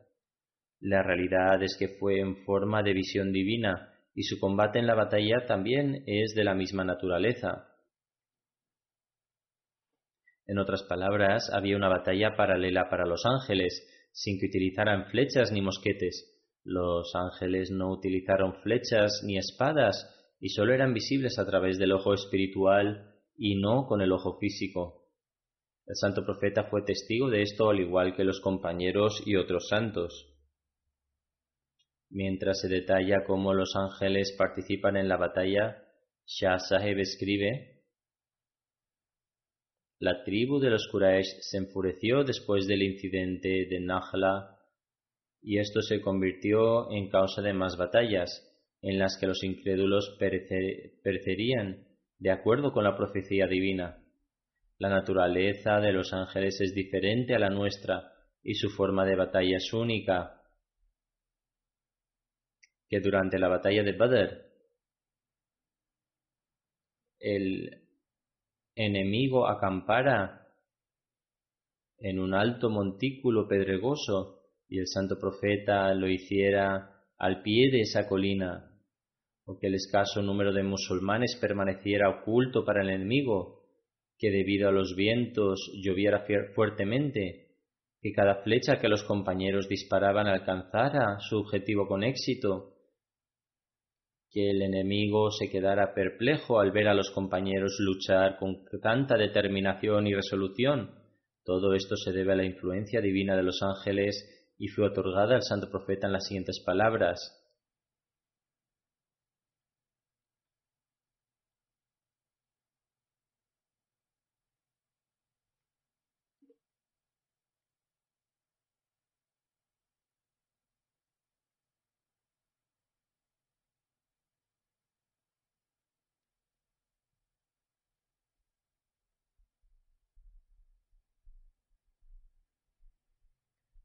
[0.80, 4.95] La realidad es que fue en forma de visión divina y su combate en la
[4.95, 7.67] batalla también es de la misma naturaleza.
[10.47, 15.61] En otras palabras, había una batalla paralela para los ángeles, sin que utilizaran flechas ni
[15.61, 16.39] mosquetes.
[16.63, 22.14] Los ángeles no utilizaron flechas ni espadas y solo eran visibles a través del ojo
[22.14, 25.06] espiritual y no con el ojo físico.
[25.86, 30.36] El santo profeta fue testigo de esto al igual que los compañeros y otros santos.
[32.10, 35.84] Mientras se detalla cómo los ángeles participan en la batalla,
[36.26, 37.84] Shah Sahib escribe
[40.00, 44.60] La tribu de los Quraysh se enfureció después del incidente de Nahla
[45.42, 48.49] y esto se convirtió en causa de más batallas,
[48.82, 54.03] en las que los incrédulos perecerían de acuerdo con la profecía divina.
[54.77, 59.57] La naturaleza de los ángeles es diferente a la nuestra y su forma de batalla
[59.57, 60.41] es única
[62.88, 64.49] que durante la batalla de Badr
[67.19, 67.84] el
[68.75, 70.47] enemigo acampara
[71.97, 78.07] en un alto montículo pedregoso y el santo profeta lo hiciera al pie de esa
[78.07, 78.68] colina,
[79.58, 83.64] que el escaso número de musulmanes permaneciera oculto para el enemigo,
[84.18, 87.47] que debido a los vientos lloviera fuertemente,
[88.02, 92.76] que cada flecha que los compañeros disparaban alcanzara su objetivo con éxito,
[94.32, 100.06] que el enemigo se quedara perplejo al ver a los compañeros luchar con tanta determinación
[100.06, 100.91] y resolución.
[101.43, 105.41] Todo esto se debe a la influencia divina de los ángeles y fue otorgada al
[105.41, 107.39] santo profeta en las siguientes palabras.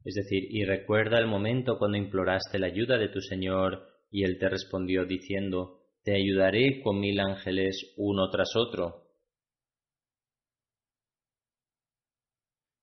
[0.04, 4.38] Es decir, y recuerda el momento cuando imploraste la ayuda de tu Señor y Él
[4.38, 9.04] te respondió diciendo, Te ayudaré con mil ángeles uno tras otro.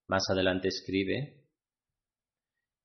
[0.07, 1.45] Más adelante escribe,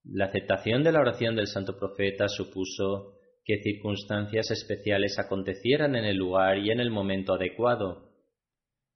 [0.05, 6.16] La aceptación de la oración del Santo Profeta supuso que circunstancias especiales acontecieran en el
[6.16, 8.05] lugar y en el momento adecuado.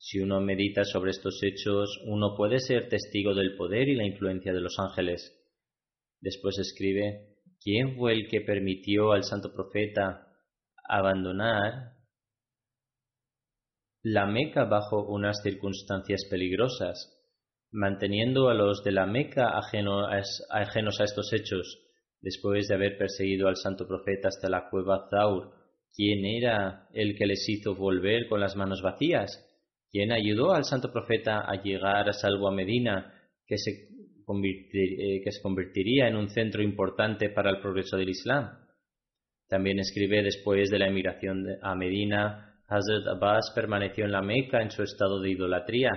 [0.03, 4.51] Si uno medita sobre estos hechos, uno puede ser testigo del poder y la influencia
[4.51, 5.39] de los ángeles.
[6.23, 10.27] Después escribe, ¿quién fue el que permitió al santo profeta
[10.89, 11.99] abandonar
[14.03, 17.23] la Meca bajo unas circunstancias peligrosas,
[17.71, 21.79] manteniendo a los de la Meca ajenos a estos hechos,
[22.23, 25.53] después de haber perseguido al santo profeta hasta la cueva Zaur?
[25.95, 29.47] ¿Quién era el que les hizo volver con las manos vacías?
[29.91, 33.13] ¿Quién ayudó al santo profeta a llegar a salvo a Medina,
[33.47, 38.51] que se, eh, que se convertiría en un centro importante para el progreso del Islam?
[39.49, 44.71] También escribe después de la emigración a Medina, Hazrat Abbas permaneció en la Meca en
[44.71, 45.91] su estado de idolatría,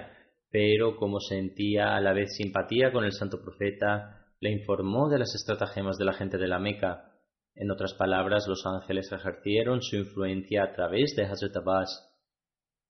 [0.50, 5.36] pero como sentía a la vez simpatía con el santo profeta, le informó de las
[5.36, 7.12] estratagemas de la gente de la Meca.
[7.54, 12.13] En otras palabras, los ángeles ejercieron su influencia a través de Hazrat Abbas.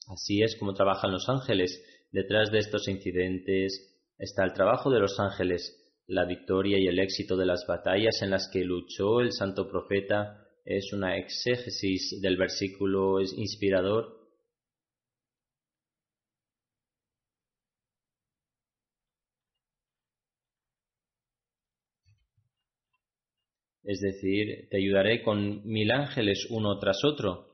[0.09, 1.81] Así es como trabajan los ángeles.
[2.11, 5.79] Detrás de estos incidentes está el trabajo de los ángeles.
[6.07, 10.45] La victoria y el éxito de las batallas en las que luchó el santo profeta
[10.65, 14.23] es una exégesis del versículo inspirador.
[23.83, 27.52] Es decir, te ayudaré con mil ángeles uno tras otro.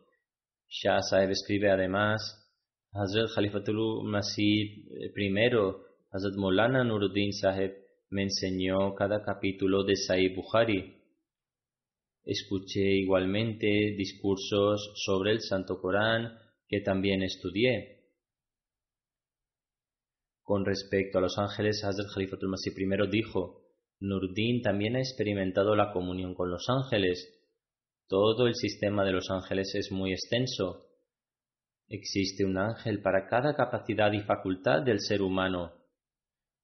[0.70, 0.99] Shah
[1.30, 2.22] escribe además,
[2.93, 5.34] Hazrat Khalifatul Masih I,
[6.11, 7.72] Hazrat Molana Nuruddin Sahib,
[8.11, 10.95] me enseñó cada capítulo de Sahih Bukhari.
[12.24, 18.05] Escuché igualmente discursos sobre el Santo Corán que también estudié.
[20.43, 23.65] Con respecto a los ángeles, Hazrat Khalifatul Masih I dijo,
[24.01, 27.38] Nuruddin también ha experimentado la comunión con los ángeles.
[28.10, 30.89] Todo el sistema de los ángeles es muy extenso
[31.89, 35.74] Existe un ángel para cada capacidad y facultad del ser humano,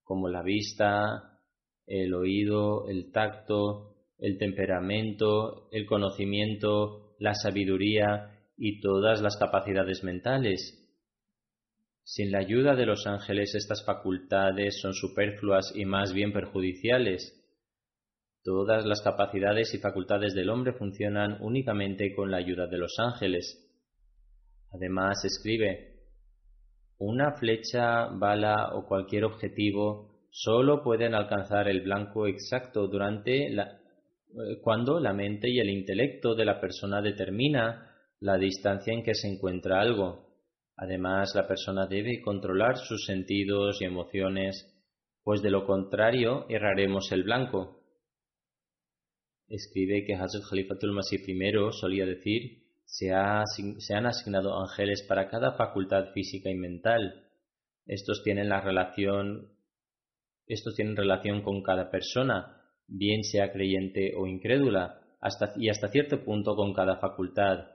[0.03, 1.41] como la vista,
[1.87, 10.79] el oído, el tacto, el temperamento, el conocimiento, la sabiduría y todas las capacidades mentales.
[12.03, 17.34] Sin la ayuda de los ángeles estas facultades son superfluas y más bien perjudiciales.
[18.45, 23.59] Todas las capacidades y facultades del hombre funcionan únicamente con la ayuda de los ángeles.
[24.71, 25.95] Además escribe,
[26.99, 34.59] Una flecha, bala o cualquier objetivo solo pueden alcanzar el blanco exacto durante la, eh,
[34.61, 39.27] cuando la mente y el intelecto de la persona determina la distancia en que se
[39.27, 40.35] encuentra algo.
[40.77, 44.71] Además, la persona debe controlar sus sentidos y emociones,
[45.23, 47.81] pues de lo contrario erraremos el blanco.
[49.47, 56.11] Escribe que Hazrat Khalifatul Masih I solía decir se, han asignado ángeles para cada facultad
[56.13, 57.25] física y mental.
[57.85, 59.51] Estos tienen la relación,
[60.47, 66.23] estos tienen relación con cada persona, bien sea creyente o incrédula, hasta, y hasta cierto
[66.23, 67.67] punto con cada facultad.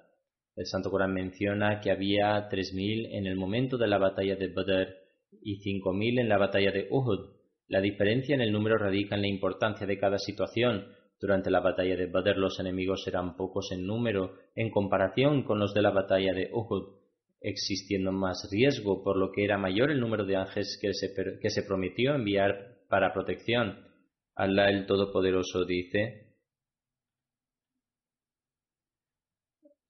[0.56, 4.48] El Santo Corán menciona que había tres mil en el momento de la batalla de
[4.48, 4.96] Badr
[5.42, 7.30] y cinco mil en la batalla de Uhud.
[7.68, 10.86] La diferencia en el número radica en la importancia de cada situación,
[11.20, 15.74] durante la batalla de Badr los enemigos eran pocos en número en comparación con los
[15.74, 16.96] de la batalla de Uhud,
[17.42, 21.50] existiendo más riesgo, por lo que era mayor el número de ángeles que se, que
[21.50, 23.86] se prometió enviar para protección.
[24.34, 26.30] Allah el Todopoderoso dice,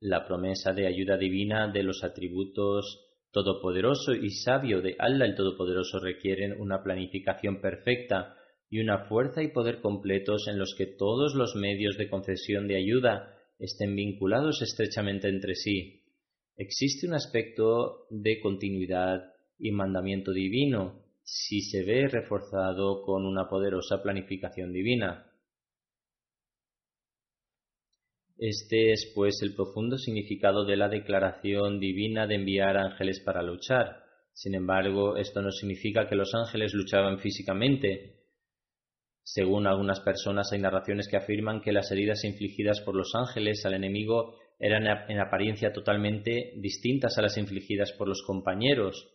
[0.00, 6.00] la promesa de ayuda divina de los atributos todopoderoso y sabio de Allah el Todopoderoso
[6.00, 8.34] requieren una planificación perfecta
[8.70, 12.76] y una fuerza y poder completos en los que todos los medios de concesión de
[12.76, 16.04] ayuda estén vinculados estrechamente entre sí.
[16.56, 24.02] Existe un aspecto de continuidad y mandamiento divino si se ve reforzado con una poderosa
[24.02, 25.26] planificación divina.
[28.38, 34.02] Este es, pues, el profundo significado de la declaración divina de enviar ángeles para luchar.
[34.32, 38.19] Sin embargo, esto no significa que los ángeles luchaban físicamente,
[39.22, 43.74] según algunas personas, hay narraciones que afirman que las heridas infligidas por los ángeles al
[43.74, 49.08] enemigo eran en apariencia totalmente distintas a las infligidas por los compañeros.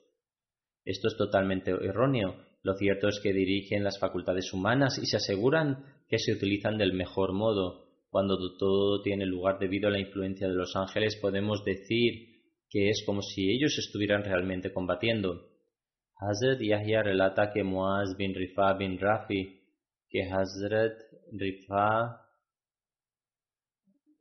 [0.84, 2.36] Esto es totalmente erróneo.
[2.62, 6.93] Lo cierto es que dirigen las facultades humanas y se aseguran que se utilizan del
[6.93, 7.86] mejor modo.
[8.10, 12.36] Cuando todo tiene lugar debido a la influencia de los ángeles, podemos decir
[12.70, 15.49] que es como si ellos estuvieran realmente combatiendo.
[16.18, 19.64] Hazrat Yahya relata que Muaz bin Rifa bin Rafi
[20.16, 20.93] que Hazrat
[21.34, 22.22] Rifa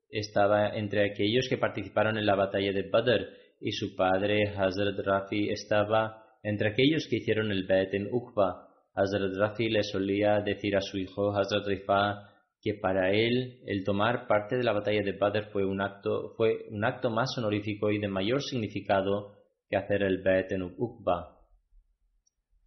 [0.09, 3.29] estaba entre aquellos que participaron en la batalla de Badr
[3.61, 8.71] y su padre Hazrat Rafi estaba entre aquellos que hicieron el Bet en Uqba.
[8.93, 12.29] Hazrat Rafi le solía decir a su hijo Hazrat Rifa
[12.61, 16.67] que para él el tomar parte de la batalla de Badr fue un acto, fue
[16.71, 19.37] un acto más honorífico y de mayor significado
[19.69, 21.39] que hacer el Bet en Uqba.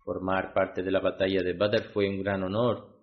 [0.05, 2.96] Formar parte de la batalla de Badr fue un gran honor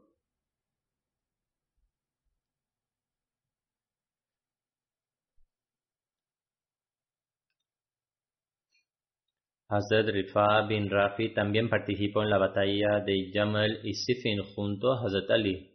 [9.69, 15.03] Hazrat Rifa bin Rafi también participó en la batalla de Jamal y Sifin junto a
[15.03, 15.71] Hazrat Ali.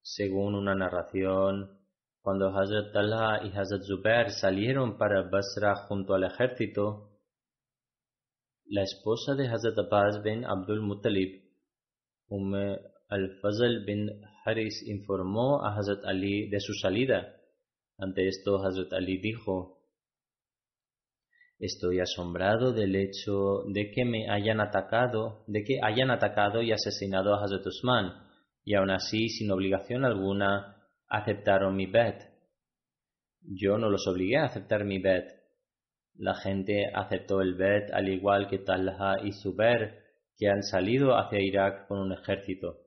[0.00, 1.76] Según una narración,
[2.22, 7.18] cuando Hazrat Talha y Hazrat Zubair salieron para Basra junto al ejército,
[8.66, 11.42] la esposa de Hazrat Abbas bin Abdul Muttalib,
[12.28, 12.54] Umm
[13.08, 17.34] al-Fazl bin Haris, informó a Hazrat Ali de su salida.
[17.96, 19.77] Ante esto, Hazrat Ali dijo,
[21.58, 27.34] Estoy asombrado del hecho de que me hayan atacado, de que hayan atacado y asesinado
[27.34, 28.12] a Hazrat Usman,
[28.64, 32.22] y aún así, sin obligación alguna, aceptaron mi bet.
[33.40, 35.32] Yo no los obligué a aceptar mi bet.
[36.14, 39.98] La gente aceptó el bet al igual que Talha y Zubair,
[40.36, 42.78] que han salido hacia Irak con un ejército.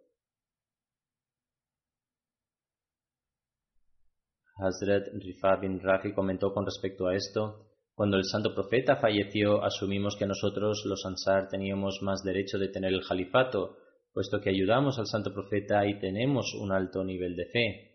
[4.56, 7.71] Hazrat Rifa bin Rafi comentó con respecto a esto
[8.02, 12.92] cuando el santo profeta falleció, asumimos que nosotros, los Ansar, teníamos más derecho de tener
[12.92, 13.78] el califato,
[14.12, 17.92] puesto que ayudamos al santo profeta y tenemos un alto nivel de fe.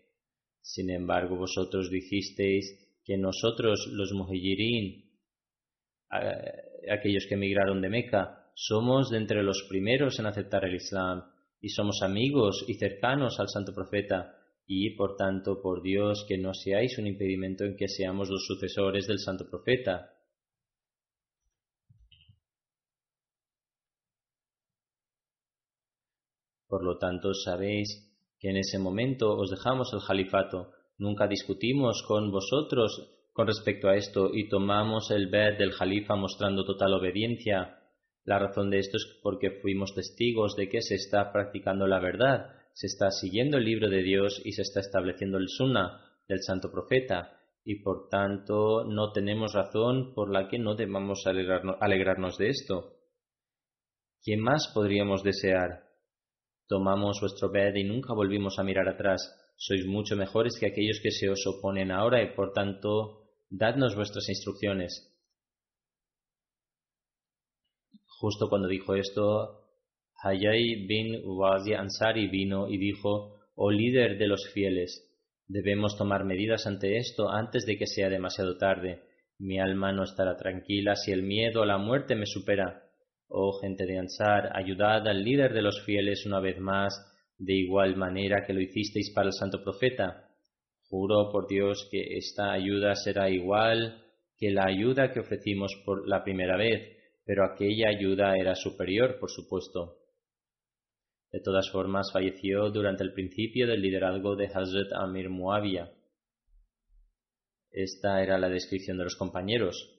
[0.61, 5.11] Sin embargo, vosotros dijisteis que nosotros, los muhajirin,
[6.09, 11.21] aquellos que emigraron de Meca, somos de entre los primeros en aceptar el Islam
[11.59, 14.36] y somos amigos y cercanos al santo profeta
[14.67, 19.07] y por tanto por Dios que no seáis un impedimento en que seamos los sucesores
[19.07, 20.13] del santo profeta.
[26.67, 32.29] Por lo tanto, sabéis que en ese momento os dejamos el califato, nunca discutimos con
[32.29, 37.79] vosotros con respecto a esto y tomamos el ver del califa mostrando total obediencia.
[38.25, 42.56] La razón de esto es porque fuimos testigos de que se está practicando la verdad
[42.77, 46.69] se está siguiendo el libro de Dios y se está estableciendo el sunnah del santo
[46.71, 52.93] profeta, y por tanto no tenemos razón por la que no debamos alegrarnos, de esto.
[54.21, 55.87] ¿Qué más podríamos desear?
[56.67, 59.27] Tomamos vuestro bed y nunca volvimos a mirar atrás.
[59.55, 64.29] Sois mucho mejores que aquellos que se os oponen ahora y por tanto dadnos vuestras
[64.29, 65.17] instrucciones.
[68.05, 69.66] Justo cuando dijo esto,
[70.23, 75.07] Hayay bin Uwazi Ansari vino y dijo, Oh líder de los fieles,
[75.49, 79.03] Debemos tomar medidas ante esto antes de que sea demasiado tarde.
[79.39, 82.83] Mi alma no estará tranquila si el miedo a la muerte me supera.
[83.29, 86.93] Oh gente de Ansar, ayudad al líder de los fieles una vez más,
[87.37, 90.27] de igual manera que lo hicisteis para el santo profeta.
[90.89, 94.03] Juro por Dios que esta ayuda será igual
[94.37, 99.31] que la ayuda que ofrecimos por la primera vez, pero aquella ayuda era superior, por
[99.31, 100.06] supuesto.
[101.31, 105.91] De todas formas, falleció durante el principio del liderazgo de Hazrat Amir Muawiyah.
[107.71, 109.93] Esta era la descripción de los compañeros.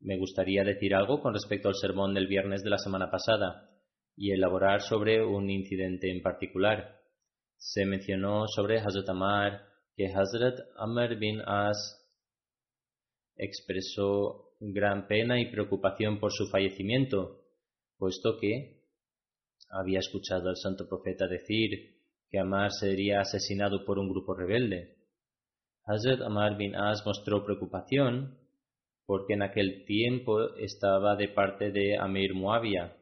[0.00, 3.70] Me gustaría decir algo con respecto al sermón del viernes de la semana pasada
[4.14, 7.00] y elaborar sobre un incidente en particular.
[7.56, 12.06] Se mencionó sobre Hazrat Amar que Hazrat Amr bin As
[13.36, 17.42] expresó gran pena y preocupación por su fallecimiento,
[17.98, 18.75] puesto que
[19.70, 21.96] había escuchado al santo profeta decir
[22.30, 24.96] que Amar sería asesinado por un grupo rebelde.
[25.84, 28.38] Hazrat Amar bin As mostró preocupación
[29.06, 32.96] porque en aquel tiempo estaba de parte de Amir Muawiyah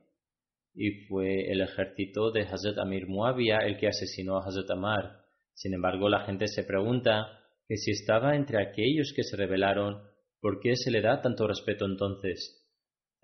[0.75, 5.23] y fue el ejército de Hazrat Amir Muawiyah el que asesinó a Hazrat Amar.
[5.55, 10.03] Sin embargo, la gente se pregunta que si estaba entre aquellos que se rebelaron,
[10.41, 12.64] ¿por qué se le da tanto respeto entonces?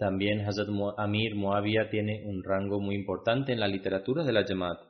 [0.00, 4.80] También Hazrat Amir Muawiyah tiene un rango muy importante en la literatura de la Jamaat.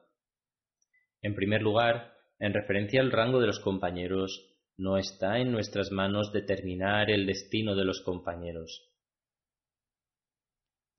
[1.20, 6.30] En primer lugar, en referencia al rango de los compañeros, no está en nuestras manos
[6.32, 8.88] determinar el destino de los compañeros.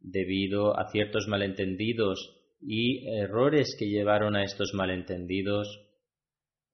[0.01, 5.88] Debido a ciertos malentendidos y errores que llevaron a estos malentendidos,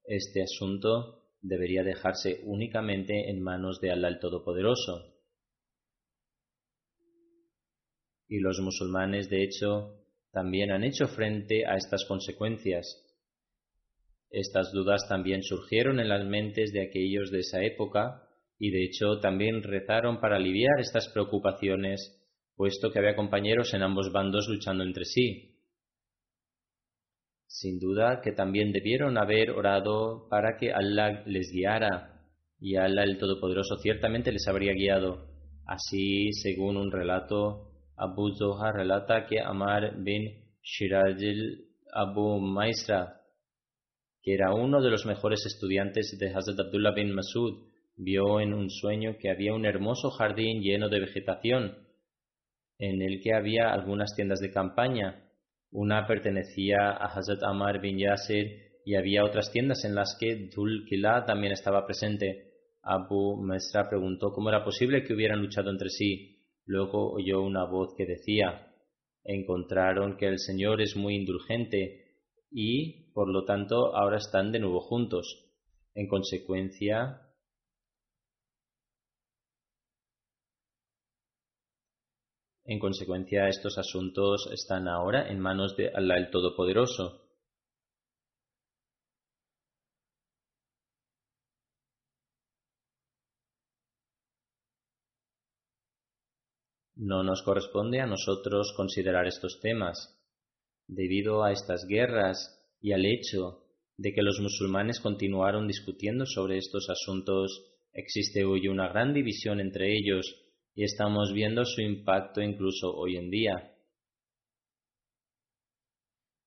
[0.06, 5.17] este asunto debería dejarse únicamente en manos de Allah el Todopoderoso.
[8.28, 9.96] Y los musulmanes, de hecho,
[10.32, 12.86] también han hecho frente a estas consecuencias.
[14.30, 18.24] Estas dudas también surgieron en las mentes de aquellos de esa época
[18.60, 22.22] y de hecho también rezaron para aliviar estas preocupaciones,
[22.56, 25.56] puesto que había compañeros en ambos bandos luchando entre sí.
[27.46, 32.18] Sin duda que también debieron haber orado para que Allah les guiara,
[32.60, 35.28] y Allah el Todopoderoso ciertamente les habría guiado.
[35.66, 37.67] Así, según un relato,
[37.98, 43.22] Abu Zohar relata que Amar bin Shirajil Abu Maisra,
[44.22, 48.70] que era uno de los mejores estudiantes de Hazrat Abdullah bin Masud, vio en un
[48.70, 51.76] sueño que había un hermoso jardín lleno de vegetación,
[52.78, 55.24] en el que había algunas tiendas de campaña.
[55.72, 60.86] Una pertenecía a Hazrat Amar bin Yasir y había otras tiendas en las que Dhul
[60.88, 62.54] Kila también estaba presente.
[62.84, 66.37] Abu Maisra preguntó cómo era posible que hubieran luchado entre sí.
[66.68, 68.74] Luego oyó una voz que decía,
[69.24, 74.82] encontraron que el Señor es muy indulgente y, por lo tanto, ahora están de nuevo
[74.82, 75.46] juntos.
[75.96, 77.22] En consecuencia,
[82.66, 87.27] en consecuencia, estos asuntos están ahora en manos de Allah el Todopoderoso.
[97.00, 100.20] No nos corresponde a nosotros considerar estos temas.
[100.88, 103.66] Debido a estas guerras y al hecho
[103.98, 109.96] de que los musulmanes continuaron discutiendo sobre estos asuntos, existe hoy una gran división entre
[109.96, 110.26] ellos
[110.74, 113.76] y estamos viendo su impacto incluso hoy en día.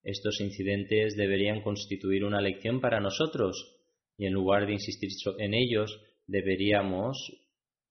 [0.03, 3.81] Estos incidentes deberían constituir una lección para nosotros
[4.17, 7.17] y en lugar de insistir en ellos deberíamos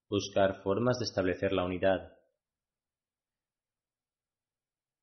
[0.10, 2.19] buscar formas de establecer la unidad.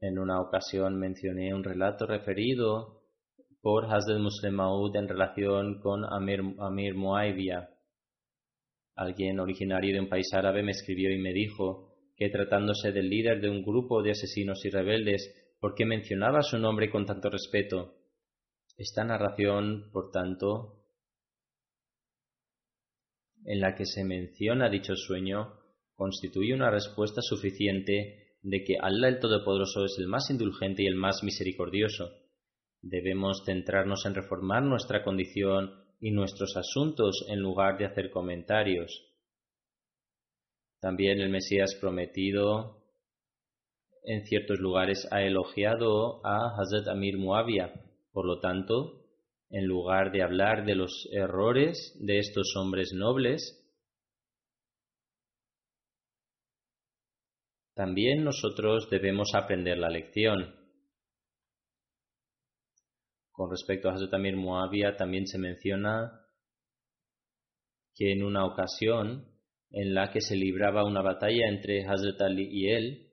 [0.00, 3.02] En una ocasión mencioné un relato referido
[3.62, 6.94] por Hazrat Muslim Maud en relación con Amir, Amir
[8.94, 13.40] Alguien originario de un país árabe me escribió y me dijo que tratándose del líder
[13.40, 17.94] de un grupo de asesinos y rebeldes, ¿por qué mencionaba su nombre con tanto respeto?
[18.76, 20.84] Esta narración, por tanto,
[23.44, 25.54] en la que se menciona dicho sueño,
[25.94, 30.94] constituye una respuesta suficiente de que Allah el Todopoderoso es el más indulgente y el
[30.94, 32.12] más misericordioso.
[32.80, 39.02] Debemos centrarnos en reformar nuestra condición y nuestros asuntos en lugar de hacer comentarios.
[40.80, 42.84] También el Mesías prometido
[44.04, 47.72] en ciertos lugares ha elogiado a Hazrat Amir Muawiyah.
[48.12, 49.08] Por lo tanto,
[49.50, 53.65] en lugar de hablar de los errores de estos hombres nobles,
[57.76, 60.56] también nosotros debemos aprender la lección.
[63.30, 66.22] Con respecto a Hazrat Amir Muawiyah también se menciona
[67.94, 69.26] que en una ocasión
[69.70, 73.12] en la que se libraba una batalla entre Hazrat Ali y él,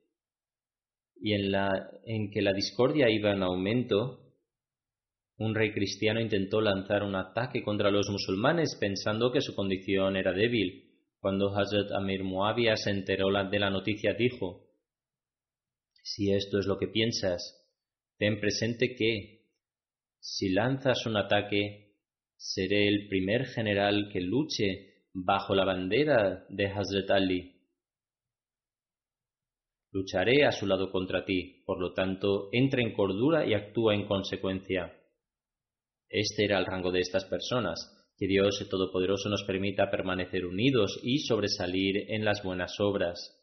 [1.18, 1.70] y en, la,
[2.06, 4.34] en que la discordia iba en aumento,
[5.40, 10.32] un rey cristiano intentó lanzar un ataque contra los musulmanes pensando que su condición era
[10.32, 10.93] débil.
[11.24, 14.68] Cuando Hazrat Amir Muawiyah se enteró de la noticia dijo,
[16.04, 17.66] si esto es lo que piensas,
[18.18, 19.48] ten presente que,
[20.20, 21.96] si lanzas un ataque,
[22.36, 27.70] seré el primer general que luche bajo la bandera de Hazrat Ali.
[29.94, 34.08] Lucharé a su lado contra ti, por lo tanto, entra en cordura y actúa en
[34.08, 34.94] consecuencia.
[36.10, 38.03] Este era el rango de estas personas.
[38.24, 43.43] Que Dios Todopoderoso nos permita permanecer unidos y sobresalir en las buenas obras.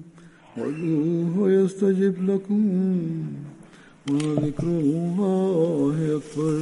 [0.57, 2.63] وادعوه يستجب لكم
[4.11, 6.59] وذكر الله أكبر